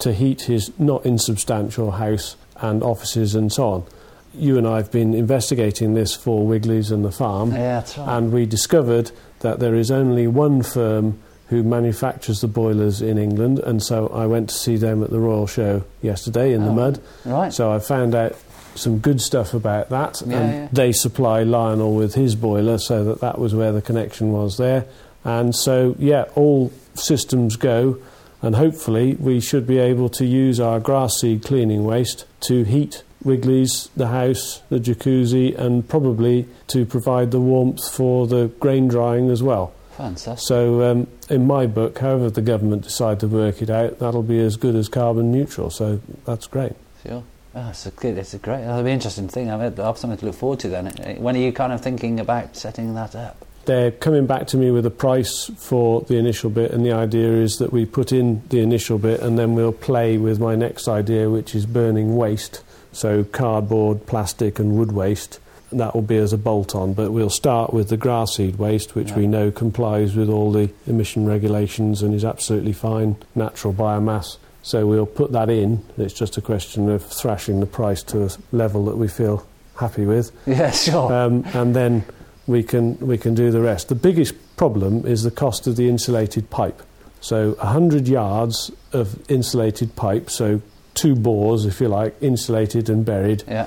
to 0.00 0.12
heat 0.12 0.42
his 0.42 0.70
not 0.78 1.06
insubstantial 1.06 1.92
house 1.92 2.36
and 2.56 2.82
offices 2.82 3.34
and 3.34 3.50
so 3.50 3.68
on. 3.68 3.86
You 4.32 4.58
and 4.58 4.66
I 4.66 4.76
have 4.76 4.90
been 4.92 5.12
investigating 5.14 5.94
this 5.94 6.14
for 6.14 6.46
Wiggly's 6.46 6.90
and 6.90 7.04
the 7.04 7.10
farm, 7.10 7.52
Yeah, 7.52 7.76
right. 7.80 7.98
and 7.98 8.32
we 8.32 8.46
discovered 8.46 9.10
that 9.40 9.58
there 9.58 9.74
is 9.74 9.90
only 9.90 10.26
one 10.26 10.62
firm 10.62 11.18
who 11.48 11.62
manufactures 11.64 12.40
the 12.40 12.46
boilers 12.46 13.02
in 13.02 13.18
England, 13.18 13.58
and 13.58 13.82
so 13.82 14.06
I 14.08 14.26
went 14.26 14.48
to 14.50 14.54
see 14.54 14.76
them 14.76 15.02
at 15.02 15.10
the 15.10 15.18
Royal 15.18 15.48
Show 15.48 15.82
yesterday 16.00 16.52
in 16.52 16.62
the 16.64 16.70
Oh, 16.70 16.74
mud. 16.74 17.00
Right. 17.24 17.52
So 17.52 17.72
I 17.72 17.80
found 17.80 18.14
out 18.14 18.36
some 18.76 18.98
good 18.98 19.20
stuff 19.20 19.52
about 19.52 19.88
that, 19.90 20.22
Yeah, 20.24 20.36
and 20.38 20.52
yeah. 20.54 20.68
they 20.72 20.92
supply 20.92 21.42
Lionel 21.42 21.94
with 21.96 22.14
his 22.14 22.36
boiler, 22.36 22.78
so 22.78 23.02
that 23.04 23.20
that 23.20 23.38
was 23.40 23.52
where 23.52 23.72
the 23.72 23.82
connection 23.82 24.30
was 24.30 24.58
there. 24.58 24.84
And 25.24 25.54
so, 25.56 25.96
yeah, 25.98 26.26
all 26.36 26.70
systems 26.94 27.56
go, 27.56 27.98
and 28.42 28.56
hopefully 28.56 29.14
we 29.14 29.40
should 29.40 29.66
be 29.66 29.78
able 29.78 30.08
to 30.10 30.24
use 30.24 30.60
our 30.60 30.80
grass 30.80 31.20
seed 31.20 31.44
cleaning 31.44 31.84
waste 31.84 32.24
to 32.40 32.64
heat 32.64 33.02
Wiggly's, 33.22 33.90
the 33.96 34.08
house, 34.08 34.62
the 34.70 34.78
jacuzzi, 34.78 35.56
and 35.58 35.86
probably 35.88 36.48
to 36.68 36.86
provide 36.86 37.30
the 37.30 37.40
warmth 37.40 37.92
for 37.92 38.26
the 38.26 38.48
grain 38.60 38.88
drying 38.88 39.30
as 39.30 39.42
well. 39.42 39.74
Fantastic. 39.92 40.46
So, 40.46 40.90
um, 40.90 41.06
in 41.28 41.46
my 41.46 41.66
book, 41.66 41.98
however 41.98 42.30
the 42.30 42.40
government 42.40 42.82
decide 42.82 43.20
to 43.20 43.28
work 43.28 43.60
it 43.60 43.68
out, 43.68 43.98
that'll 43.98 44.22
be 44.22 44.40
as 44.40 44.56
good 44.56 44.74
as 44.74 44.88
carbon 44.88 45.30
neutral. 45.30 45.68
So 45.68 46.00
that's 46.24 46.46
great. 46.46 46.72
Sure. 47.06 47.22
Oh, 47.54 47.68
it's 47.68 47.84
a 47.84 47.90
good. 47.90 48.16
It's 48.16 48.32
a 48.32 48.38
great. 48.38 48.62
That'll 48.62 48.82
be 48.82 48.90
an 48.90 48.94
interesting 48.94 49.28
thing. 49.28 49.50
I've, 49.50 49.76
something 49.98 50.16
to 50.16 50.26
look 50.26 50.36
forward 50.36 50.60
to 50.60 50.68
then. 50.68 50.86
When 51.18 51.36
are 51.36 51.40
you 51.40 51.52
kind 51.52 51.72
of 51.72 51.82
thinking 51.82 52.18
about 52.18 52.56
setting 52.56 52.94
that 52.94 53.14
up? 53.14 53.44
They're 53.70 53.92
coming 53.92 54.26
back 54.26 54.48
to 54.48 54.56
me 54.56 54.72
with 54.72 54.84
a 54.84 54.90
price 54.90 55.48
for 55.56 56.00
the 56.00 56.16
initial 56.16 56.50
bit, 56.50 56.72
and 56.72 56.84
the 56.84 56.90
idea 56.90 57.34
is 57.34 57.58
that 57.58 57.72
we 57.72 57.86
put 57.86 58.10
in 58.10 58.42
the 58.48 58.58
initial 58.58 58.98
bit 58.98 59.20
and 59.20 59.38
then 59.38 59.54
we'll 59.54 59.70
play 59.70 60.18
with 60.18 60.40
my 60.40 60.56
next 60.56 60.88
idea, 60.88 61.30
which 61.30 61.54
is 61.54 61.66
burning 61.66 62.16
waste. 62.16 62.64
So, 62.90 63.22
cardboard, 63.22 64.06
plastic, 64.06 64.58
and 64.58 64.76
wood 64.76 64.90
waste. 64.90 65.38
And 65.70 65.78
that 65.78 65.94
will 65.94 66.02
be 66.02 66.16
as 66.16 66.32
a 66.32 66.36
bolt 66.36 66.74
on, 66.74 66.94
but 66.94 67.12
we'll 67.12 67.30
start 67.30 67.72
with 67.72 67.90
the 67.90 67.96
grass 67.96 68.34
seed 68.34 68.56
waste, 68.56 68.96
which 68.96 69.12
we 69.12 69.28
know 69.28 69.52
complies 69.52 70.16
with 70.16 70.28
all 70.28 70.50
the 70.50 70.72
emission 70.88 71.24
regulations 71.24 72.02
and 72.02 72.12
is 72.12 72.24
absolutely 72.24 72.72
fine, 72.72 73.18
natural 73.36 73.72
biomass. 73.72 74.38
So, 74.64 74.84
we'll 74.84 75.06
put 75.06 75.30
that 75.30 75.48
in. 75.48 75.84
It's 75.96 76.12
just 76.12 76.36
a 76.36 76.42
question 76.42 76.88
of 76.88 77.04
thrashing 77.04 77.60
the 77.60 77.66
price 77.66 78.02
to 78.02 78.24
a 78.24 78.30
level 78.50 78.86
that 78.86 78.96
we 78.96 79.06
feel 79.06 79.46
happy 79.76 80.06
with 80.06 80.32
Yeah, 80.46 80.72
sure. 80.72 81.12
um, 81.12 81.44
and 81.54 81.76
then 81.76 82.04
we 82.50 82.62
can 82.64 82.98
we 82.98 83.16
can 83.16 83.34
do 83.34 83.50
the 83.50 83.60
rest. 83.60 83.88
The 83.88 83.94
biggest 83.94 84.34
problem 84.56 85.06
is 85.06 85.22
the 85.22 85.30
cost 85.30 85.66
of 85.66 85.76
the 85.76 85.88
insulated 85.88 86.50
pipe. 86.50 86.82
So 87.20 87.52
100 87.52 88.08
yards 88.08 88.72
of 88.92 89.30
insulated 89.30 89.94
pipe, 89.94 90.30
so 90.30 90.60
two 90.94 91.14
bores, 91.14 91.64
if 91.66 91.80
you 91.80 91.88
like, 91.88 92.16
insulated 92.20 92.88
and 92.90 93.04
buried, 93.04 93.44
yeah. 93.46 93.66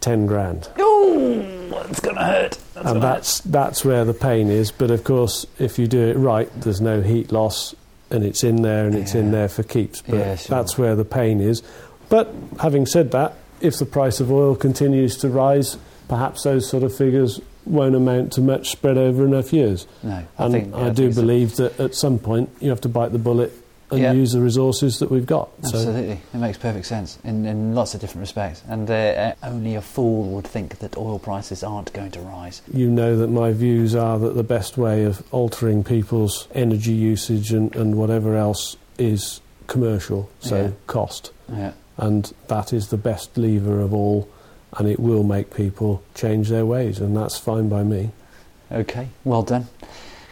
10 0.00 0.26
grand. 0.26 0.68
Ooh, 0.78 1.40
it's 1.88 2.00
gonna 2.00 2.24
hurt. 2.24 2.58
That's 2.74 2.90
and 2.90 3.02
that's 3.02 3.40
that's 3.40 3.84
where 3.84 4.04
the 4.04 4.14
pain 4.14 4.48
is. 4.50 4.72
But 4.72 4.90
of 4.90 5.04
course, 5.04 5.46
if 5.58 5.78
you 5.78 5.86
do 5.86 6.00
it 6.08 6.16
right, 6.16 6.50
there's 6.60 6.80
no 6.80 7.00
heat 7.00 7.30
loss, 7.30 7.74
and 8.10 8.24
it's 8.24 8.42
in 8.42 8.62
there 8.62 8.86
and 8.86 8.94
it's 8.94 9.14
in 9.14 9.30
there 9.30 9.48
for 9.48 9.62
keeps. 9.62 10.02
But 10.02 10.16
Yeah, 10.18 10.36
sure. 10.36 10.56
that's 10.56 10.76
where 10.76 10.96
the 10.96 11.04
pain 11.04 11.40
is. 11.40 11.62
But 12.08 12.34
having 12.60 12.86
said 12.86 13.12
that, 13.12 13.36
if 13.60 13.78
the 13.78 13.86
price 13.86 14.20
of 14.20 14.32
oil 14.32 14.56
continues 14.56 15.16
to 15.18 15.28
rise, 15.28 15.78
perhaps 16.08 16.42
those 16.42 16.68
sort 16.68 16.82
of 16.82 16.94
figures 16.94 17.40
won't 17.66 17.94
amount 17.94 18.32
to 18.34 18.40
much 18.40 18.70
spread 18.70 18.96
over 18.98 19.24
enough 19.24 19.52
years. 19.52 19.86
No, 20.02 20.22
I 20.38 20.44
And 20.44 20.52
think- 20.52 20.74
I, 20.74 20.78
yeah, 20.80 20.86
I 20.86 20.88
do 20.90 21.02
think 21.04 21.14
so. 21.14 21.20
believe 21.22 21.56
that 21.56 21.80
at 21.80 21.94
some 21.94 22.18
point 22.18 22.50
you 22.60 22.70
have 22.70 22.80
to 22.82 22.88
bite 22.88 23.12
the 23.12 23.18
bullet 23.18 23.52
and 23.90 24.00
Yeah. 24.00 24.12
use 24.12 24.32
the 24.32 24.40
resources 24.40 24.98
that 24.98 25.10
we've 25.10 25.26
got. 25.26 25.50
So 25.62 25.76
Absolutely, 25.76 26.20
it 26.32 26.38
makes 26.38 26.58
perfect 26.58 26.86
sense 26.86 27.18
in, 27.22 27.44
in 27.46 27.74
lots 27.74 27.94
of 27.94 28.00
different 28.00 28.22
respects. 28.22 28.62
And 28.68 28.90
uh, 28.90 28.94
uh, 28.94 29.32
only 29.44 29.74
a 29.76 29.80
fool 29.82 30.24
would 30.30 30.46
think 30.46 30.78
that 30.80 30.96
oil 30.96 31.18
prices 31.18 31.62
aren't 31.62 31.92
going 31.92 32.10
to 32.12 32.20
rise. 32.20 32.60
you 32.72 32.88
know 32.90 33.16
that 33.16 33.28
my 33.28 33.52
views 33.52 33.94
are 33.94 34.18
that 34.18 34.34
the 34.34 34.42
best 34.42 34.76
way 34.78 35.04
of 35.04 35.22
altering 35.32 35.84
people's 35.84 36.48
energy 36.54 36.92
usage 36.92 37.52
and, 37.52 37.74
and 37.76 37.94
whatever 37.96 38.36
else 38.36 38.76
is 38.98 39.40
commercial, 39.68 40.28
so 40.40 40.56
Yeah. 40.56 40.70
cost. 40.86 41.30
Yeah. 41.52 41.72
And 41.96 42.32
that 42.48 42.72
is 42.72 42.88
the 42.88 42.96
best 42.96 43.36
lever 43.38 43.80
of 43.80 43.94
all, 43.94 44.28
and 44.78 44.88
it 44.88 44.98
will 45.00 45.22
make 45.22 45.54
people 45.54 46.02
change 46.14 46.48
their 46.48 46.66
ways, 46.66 46.98
and 47.00 47.16
that's 47.16 47.38
fine 47.38 47.68
by 47.68 47.82
me. 47.82 48.10
Okay, 48.72 49.08
well 49.24 49.42
done. 49.42 49.68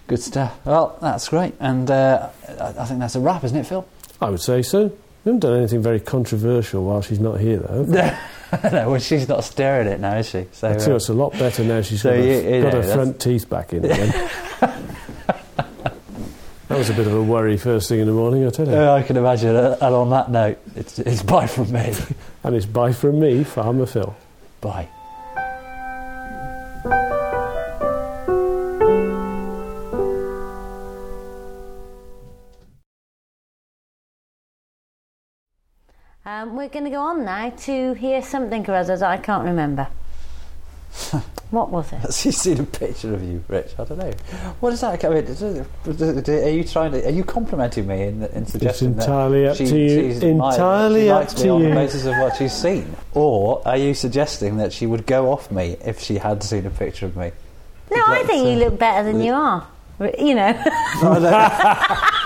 Good 0.08 0.20
stuff. 0.22 0.58
Well, 0.64 0.98
that's 1.00 1.28
great. 1.28 1.54
And 1.60 1.90
uh, 1.90 2.28
I 2.60 2.84
think 2.86 3.00
that's 3.00 3.14
a 3.14 3.20
wrap, 3.20 3.44
isn't 3.44 3.56
it, 3.56 3.66
Phil? 3.66 3.86
I 4.20 4.30
would 4.30 4.40
say 4.40 4.62
so. 4.62 4.86
We 5.24 5.28
haven't 5.30 5.40
done 5.40 5.56
anything 5.58 5.80
very 5.82 6.00
controversial 6.00 6.84
while 6.84 7.00
she's 7.02 7.20
not 7.20 7.38
here, 7.38 7.58
though. 7.58 7.82
no, 8.72 8.90
well, 8.90 8.98
she's 8.98 9.28
not 9.28 9.44
staring 9.44 9.86
at 9.86 9.92
it 9.94 10.00
now, 10.00 10.16
is 10.16 10.28
she? 10.28 10.46
So, 10.52 10.70
I 10.70 10.74
tell 10.74 10.94
uh, 10.94 10.96
it's 10.96 11.08
a 11.08 11.14
lot 11.14 11.32
better 11.34 11.62
now 11.62 11.80
she's 11.82 12.02
So 12.02 12.10
got, 12.10 12.16
her, 12.18 12.24
you- 12.24 12.56
you 12.56 12.62
got 12.62 12.72
know, 12.72 12.82
her 12.82 12.92
front 12.94 13.20
teeth 13.20 13.48
back 13.48 13.72
in 13.72 13.84
again. 13.84 14.30
that 16.68 16.78
was 16.78 16.90
a 16.90 16.94
bit 16.94 17.06
of 17.06 17.14
a 17.14 17.22
worry 17.22 17.56
first 17.56 17.88
thing 17.88 18.00
in 18.00 18.06
the 18.06 18.12
morning, 18.12 18.46
I 18.46 18.50
tell 18.50 18.66
you. 18.66 18.74
uh, 18.74 18.94
I 18.94 19.02
can 19.02 19.16
imagine. 19.16 19.54
Uh, 19.54 19.76
and 19.80 19.94
on 19.94 20.10
that 20.10 20.30
note, 20.30 20.58
it's, 20.74 20.98
it's 20.98 21.22
bye 21.22 21.46
from 21.46 21.70
me. 21.72 21.94
And 22.44 22.56
it's 22.56 22.66
bye 22.66 22.92
from 22.92 23.20
me, 23.20 23.44
Farmer 23.44 23.86
Phil. 23.86 24.16
Bye. 24.62 24.88
Um, 36.24 36.54
we're 36.54 36.68
going 36.68 36.84
to 36.84 36.90
go 36.90 37.00
on 37.00 37.24
now 37.24 37.50
to 37.50 37.94
hear 37.94 38.22
something 38.22 38.64
or 38.70 38.74
other 38.76 38.96
that 38.96 39.10
I 39.10 39.16
can't 39.16 39.44
remember. 39.44 39.88
what 41.50 41.70
was 41.70 41.90
it? 41.92 42.12
She's 42.12 42.36
seen 42.36 42.60
a 42.60 42.64
picture 42.64 43.14
of 43.14 43.22
you, 43.22 43.42
Rich. 43.48 43.72
I 43.78 43.84
don't 43.84 43.98
know. 43.98 44.12
What 44.60 44.72
is 44.74 44.80
that? 44.82 45.02
I 45.04 45.08
mean, 45.08 45.24
is 45.24 45.42
it- 45.42 46.28
are 46.28 46.50
you 46.50 46.64
trying 46.64 46.92
to? 46.92 47.06
Are 47.06 47.10
you 47.10 47.24
complimenting 47.24 47.86
me 47.86 48.02
in, 48.02 48.22
in 48.24 48.46
suggesting 48.46 48.92
entirely 48.94 49.42
that 49.42 49.50
up 49.52 49.56
she, 49.56 49.66
to 49.66 49.78
you. 49.78 49.88
she's 50.12 50.22
admired- 50.22 50.54
Entirely 50.54 51.00
she 51.02 51.10
up 51.10 51.20
likes 51.20 51.34
me 51.36 51.42
to 51.44 51.48
on 51.50 51.62
you. 51.62 51.68
the 51.68 51.74
basis 51.74 52.04
of 52.04 52.12
what 52.18 52.36
she's 52.36 52.52
seen, 52.52 52.94
or 53.14 53.62
are 53.66 53.76
you 53.76 53.94
suggesting 53.94 54.58
that 54.58 54.72
she 54.72 54.86
would 54.86 55.06
go 55.06 55.32
off 55.32 55.50
me 55.50 55.76
if 55.84 56.00
she 56.00 56.18
had 56.18 56.42
seen 56.42 56.66
a 56.66 56.70
picture 56.70 57.06
of 57.06 57.16
me? 57.16 57.32
No, 57.90 58.02
I 58.06 58.22
think 58.24 58.46
you 58.46 58.56
look 58.64 58.78
better 58.78 59.04
than 59.10 59.20
you 59.22 59.32
are. 59.32 59.66
You 60.18 60.34
know. 60.34 60.52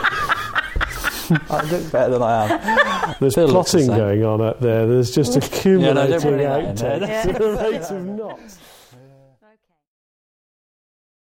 I 1.50 1.62
look 1.70 1.90
better 1.92 2.12
than 2.12 2.22
I 2.22 2.46
am. 2.46 3.14
There's 3.20 3.34
Phil 3.34 3.48
looks 3.48 3.72
the 3.72 3.78
plotting 3.78 3.96
going 3.96 4.24
on 4.24 4.40
up 4.40 4.60
there. 4.60 4.86
There's 4.86 5.10
just 5.14 5.36
accumulating 5.36 5.96
Yeah, 5.96 6.06
no, 6.06 6.18
don't 6.18 6.22
put 6.22 6.38
that 6.38 6.64
in 6.64 6.74
there. 6.76 7.00
outtakes 7.00 7.34
at 7.34 7.40
a 7.40 7.70
rate 7.70 7.82
of 7.90 8.04
knots. 8.06 8.58